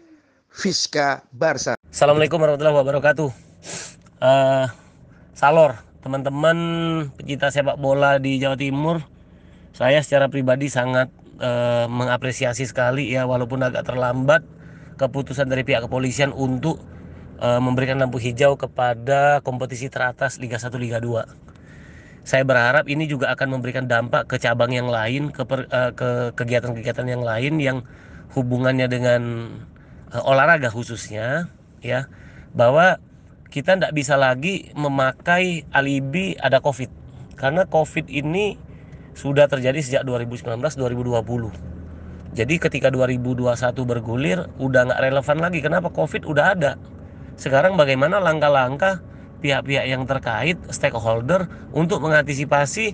[0.54, 1.74] Fiska Barsa.
[1.90, 3.30] Assalamualaikum warahmatullahi wabarakatuh.
[4.22, 4.70] Uh,
[5.34, 6.58] Salor, teman-teman
[7.18, 9.02] pecinta sepak bola di Jawa Timur,
[9.74, 11.10] saya secara pribadi sangat
[11.42, 14.46] uh, mengapresiasi sekali ya walaupun agak terlambat
[15.02, 16.78] keputusan dari pihak kepolisian untuk
[17.42, 21.51] uh, memberikan lampu hijau kepada kompetisi teratas Liga 1 Liga 2
[22.22, 25.42] saya berharap ini juga akan memberikan dampak ke cabang yang lain, ke
[25.98, 27.78] ke kegiatan-kegiatan yang lain yang
[28.38, 29.22] hubungannya dengan
[30.14, 31.50] uh, olahraga khususnya,
[31.82, 32.06] ya,
[32.54, 33.02] bahwa
[33.50, 36.90] kita tidak bisa lagi memakai alibi ada COVID,
[37.36, 38.56] karena COVID ini
[39.18, 41.72] sudah terjadi sejak 2019-2020.
[42.32, 43.52] Jadi ketika 2021
[43.84, 45.60] bergulir, udah nggak relevan lagi.
[45.60, 46.72] Kenapa COVID udah ada?
[47.36, 49.04] Sekarang bagaimana langkah-langkah
[49.42, 52.94] pihak-pihak yang terkait stakeholder untuk mengantisipasi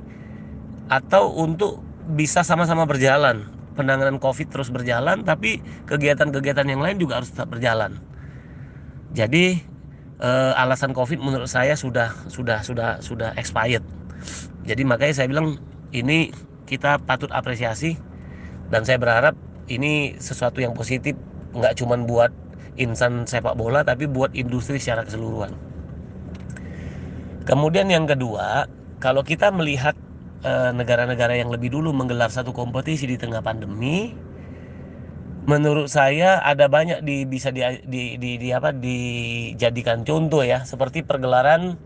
[0.87, 7.29] atau untuk bisa sama-sama berjalan penanganan COVID terus berjalan, tapi kegiatan-kegiatan yang lain juga harus
[7.29, 8.01] tetap berjalan.
[9.13, 9.61] Jadi
[10.17, 13.85] eh, alasan COVID menurut saya sudah sudah sudah sudah expired.
[14.65, 15.61] Jadi makanya saya bilang
[15.93, 16.33] ini
[16.65, 17.95] kita patut apresiasi
[18.73, 19.37] dan saya berharap
[19.71, 21.15] ini sesuatu yang positif
[21.55, 22.33] nggak cuma buat
[22.75, 25.53] insan sepak bola tapi buat industri secara keseluruhan.
[27.47, 28.67] Kemudian yang kedua,
[28.99, 29.95] kalau kita melihat
[30.43, 34.11] eh, negara-negara yang lebih dulu menggelar satu kompetisi di tengah pandemi,
[35.47, 41.07] menurut saya ada banyak di bisa di, di, di, di apa dijadikan contoh ya, seperti
[41.07, 41.79] pergelaran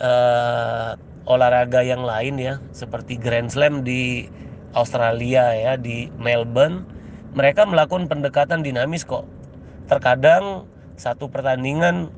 [0.00, 0.96] eh,
[1.28, 4.24] olahraga yang lain ya, seperti Grand Slam di
[4.72, 6.88] Australia ya, di Melbourne,
[7.36, 9.28] mereka melakukan pendekatan dinamis kok.
[9.84, 10.64] Terkadang
[10.96, 12.08] satu pertandingan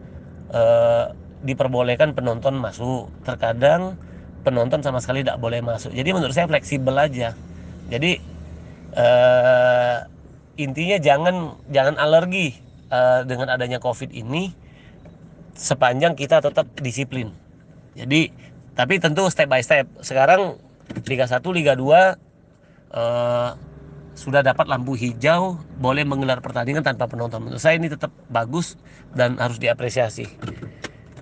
[0.55, 3.99] eh, diperbolehkan penonton masuk, terkadang
[4.47, 5.91] penonton sama sekali tidak boleh masuk.
[5.91, 7.35] Jadi menurut saya fleksibel aja.
[7.91, 8.23] Jadi
[8.95, 9.97] eh,
[10.57, 12.55] intinya jangan jangan alergi
[12.89, 14.55] eh, dengan adanya COVID ini
[15.59, 17.35] sepanjang kita tetap disiplin.
[17.99, 18.31] Jadi
[18.79, 19.91] tapi tentu step by step.
[19.99, 20.63] Sekarang
[21.11, 21.83] Liga 1, Liga 2
[22.95, 23.51] eh,
[24.17, 27.45] sudah dapat lampu hijau boleh menggelar pertandingan tanpa penonton.
[27.45, 28.81] Menurut saya ini tetap bagus
[29.13, 30.25] dan harus diapresiasi.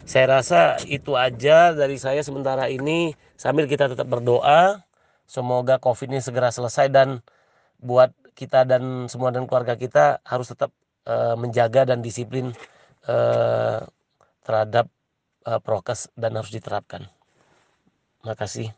[0.04, 4.84] Saya rasa itu aja dari saya sementara ini sambil kita tetap berdoa
[5.24, 7.24] semoga Covid ini segera selesai dan
[7.80, 10.76] buat kita dan semua dan keluarga kita harus tetap
[11.08, 12.52] uh, menjaga dan disiplin
[13.08, 13.80] uh,
[14.44, 14.92] terhadap
[15.48, 17.08] uh, prokes dan harus diterapkan.
[18.28, 18.76] Makasih.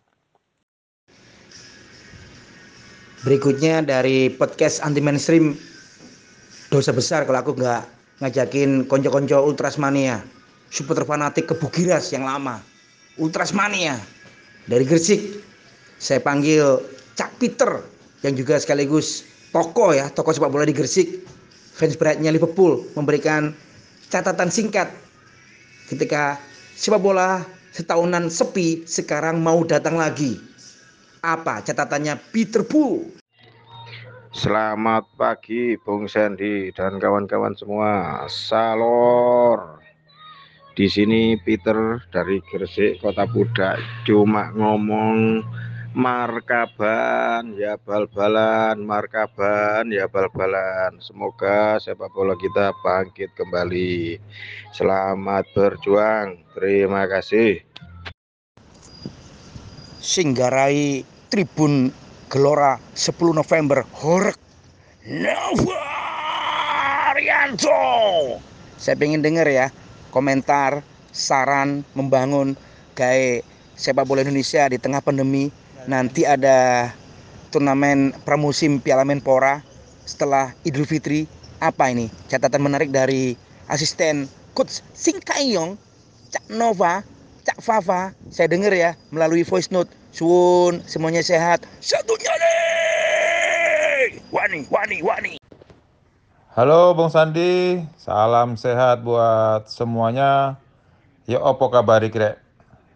[3.27, 5.59] Berikutnya dari podcast anti mainstream
[6.71, 7.83] dosa besar kalau aku nggak
[8.23, 10.36] ngajakin konco-konco ultrasmania
[10.71, 12.63] supporter fanatik kebugiras yang lama
[13.17, 13.99] ultrasmania
[14.67, 15.43] dari Gresik
[15.97, 16.83] saya panggil
[17.17, 17.81] Cak Peter
[18.27, 21.25] yang juga sekaligus tokoh ya tokoh sepak bola di Gresik
[21.77, 23.55] fans beratnya Liverpool memberikan
[24.13, 24.91] catatan singkat
[25.89, 26.41] ketika
[26.77, 30.41] sepak bola setahunan sepi sekarang mau datang lagi
[31.27, 33.19] apa catatannya Peter Bull?
[34.31, 38.23] Selamat pagi Bung Sandy dan kawan-kawan semua.
[38.29, 39.86] Salor.
[40.77, 45.41] Di sini Peter dari Gresik Kota Pudak cuma ngomong
[45.97, 51.01] markaban ya bal-balan, markaban ya bal-balan.
[51.01, 54.21] Semoga sepak bola kita bangkit kembali.
[54.77, 56.45] Selamat berjuang.
[56.53, 57.65] Terima kasih.
[59.97, 61.89] Singgarai Tribun
[62.29, 64.37] Gelora 10 November Horek
[65.09, 65.81] Novarianto
[68.77, 69.67] saya pengen denger ya
[70.17, 70.81] komentar
[71.13, 72.57] saran membangun
[72.97, 73.45] gaya
[73.77, 75.53] sepak bola Indonesia di tengah pandemi
[75.85, 76.89] nanti ada
[77.53, 79.61] turnamen pramusim Piala Menpora
[80.09, 81.29] setelah Idul Fitri
[81.61, 83.37] apa ini catatan menarik dari
[83.69, 84.25] asisten
[84.57, 85.77] coach Singkayong
[86.33, 87.05] Cak Nova
[87.45, 91.69] Cak Fafa saya dengar ya melalui voice note Suun, semuanya sehat.
[91.85, 92.57] Satu nyali.
[94.33, 95.37] Wani, wani, wani.
[96.57, 100.57] Halo Bung Sandi, salam sehat buat semuanya.
[101.29, 102.41] Ya opo kabari kira?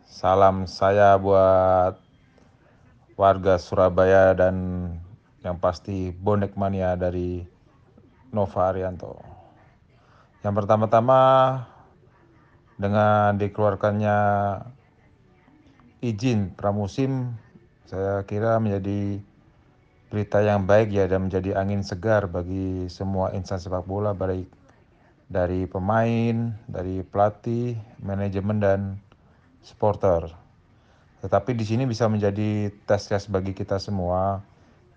[0.09, 2.01] Salam saya buat
[3.21, 4.57] warga Surabaya dan
[5.45, 7.45] yang pasti bonek mania dari
[8.33, 9.21] Nova Arianto.
[10.41, 11.21] Yang pertama-tama
[12.81, 14.19] dengan dikeluarkannya
[16.01, 17.37] izin pramusim
[17.85, 19.21] saya kira menjadi
[20.11, 24.51] berita yang baik ya dan menjadi angin segar bagi semua insan sepak bola baik
[25.31, 28.81] dari pemain, dari pelatih, manajemen dan
[29.63, 30.27] supporter.
[31.23, 34.43] Tetapi di sini bisa menjadi tes tes bagi kita semua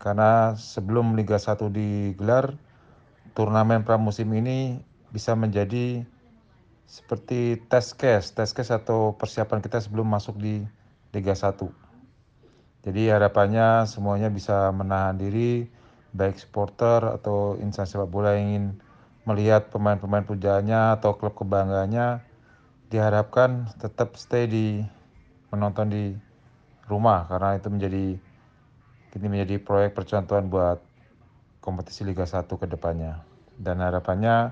[0.02, 2.58] karena sebelum Liga 1 digelar
[3.38, 4.82] turnamen pramusim ini
[5.14, 6.02] bisa menjadi
[6.90, 10.66] seperti tes case, tes case atau persiapan kita sebelum masuk di
[11.14, 11.83] Liga 1.
[12.84, 15.64] Jadi harapannya semuanya bisa menahan diri,
[16.12, 18.66] baik supporter atau insan sepak bola yang ingin
[19.24, 22.20] melihat pemain-pemain pujaannya atau klub kebanggaannya
[22.92, 24.84] diharapkan tetap stay di
[25.48, 26.06] menonton di
[26.92, 28.06] rumah karena itu menjadi
[29.14, 30.82] ini menjadi proyek percontohan buat
[31.62, 33.22] kompetisi Liga 1 ke depannya.
[33.56, 34.52] Dan harapannya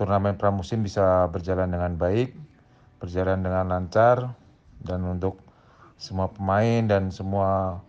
[0.00, 2.32] turnamen pramusim bisa berjalan dengan baik,
[2.98, 4.32] berjalan dengan lancar
[4.80, 5.38] dan untuk
[5.96, 7.80] semua pemain dan semua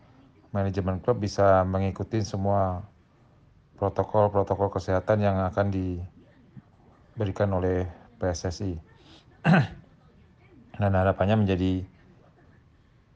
[0.54, 2.86] manajemen klub bisa mengikuti semua
[3.82, 7.90] protokol-protokol kesehatan yang akan diberikan oleh
[8.22, 8.78] PSSI.
[10.80, 11.86] Dan harapannya menjadi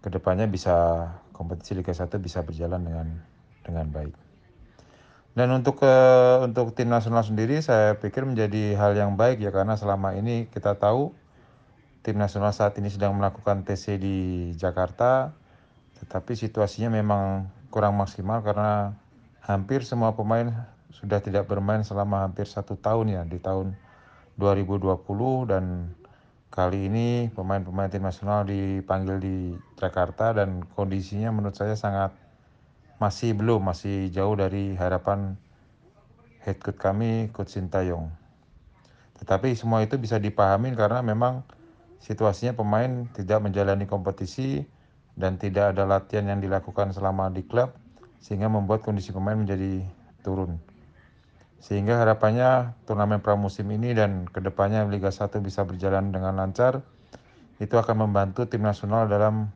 [0.03, 3.07] ke depannya bisa kompetisi Liga 1 bisa berjalan dengan
[3.65, 4.15] dengan baik.
[5.37, 9.77] Dan untuk uh, untuk tim nasional sendiri saya pikir menjadi hal yang baik ya karena
[9.77, 11.13] selama ini kita tahu
[12.07, 14.17] tim nasional saat ini sedang melakukan TC di
[14.55, 15.35] Jakarta
[15.99, 18.95] tetapi situasinya memang kurang maksimal karena
[19.43, 20.47] hampir semua pemain
[20.87, 23.75] sudah tidak bermain selama hampir satu tahun ya di tahun
[24.39, 25.91] 2020 dan
[26.47, 29.37] kali ini pemain-pemain tim nasional dipanggil di
[29.75, 32.15] Jakarta dan kondisinya menurut saya sangat
[33.03, 35.35] masih belum, masih jauh dari harapan
[36.39, 38.07] head coach kami, Coach Sintayong.
[39.19, 41.43] Tetapi semua itu bisa dipahami karena memang
[42.01, 44.65] situasinya pemain tidak menjalani kompetisi
[45.17, 47.73] dan tidak ada latihan yang dilakukan selama di klub
[48.21, 49.81] sehingga membuat kondisi pemain menjadi
[50.21, 50.61] turun.
[51.57, 56.85] Sehingga harapannya turnamen pramusim ini dan ke depannya Liga 1 bisa berjalan dengan lancar,
[57.57, 59.49] itu akan membantu tim nasional dalam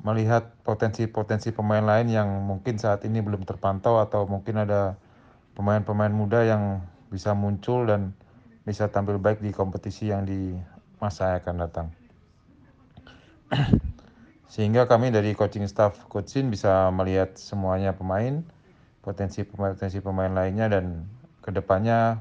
[0.00, 4.96] melihat potensi-potensi pemain lain yang mungkin saat ini belum terpantau atau mungkin ada
[5.58, 6.80] pemain-pemain muda yang
[7.12, 8.14] bisa muncul dan
[8.64, 10.56] bisa tampil baik di kompetisi yang di
[11.00, 11.88] masa yang akan datang.
[14.52, 18.44] Sehingga kami dari coaching staff coachin bisa melihat semuanya pemain,
[19.02, 21.08] potensi-potensi pemain lainnya dan
[21.40, 22.20] ke depannya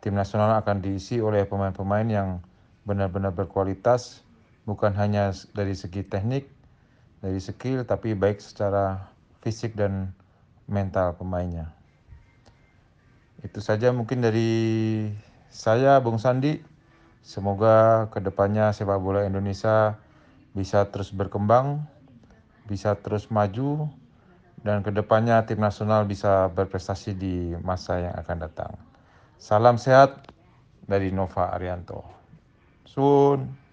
[0.00, 2.28] tim nasional akan diisi oleh pemain-pemain yang
[2.84, 4.22] benar-benar berkualitas
[4.68, 6.48] bukan hanya dari segi teknik
[7.24, 9.00] dari skill tapi baik secara
[9.40, 10.12] fisik dan
[10.68, 11.72] mental pemainnya.
[13.40, 14.52] Itu saja mungkin dari
[15.48, 16.60] saya Bung Sandi.
[17.24, 19.96] Semoga ke depannya sepak bola Indonesia
[20.52, 21.80] bisa terus berkembang,
[22.68, 23.88] bisa terus maju,
[24.60, 28.72] dan ke depannya tim nasional bisa berprestasi di masa yang akan datang.
[29.40, 30.28] Salam sehat
[30.84, 32.04] dari Nova Arianto.
[32.84, 33.63] Sun.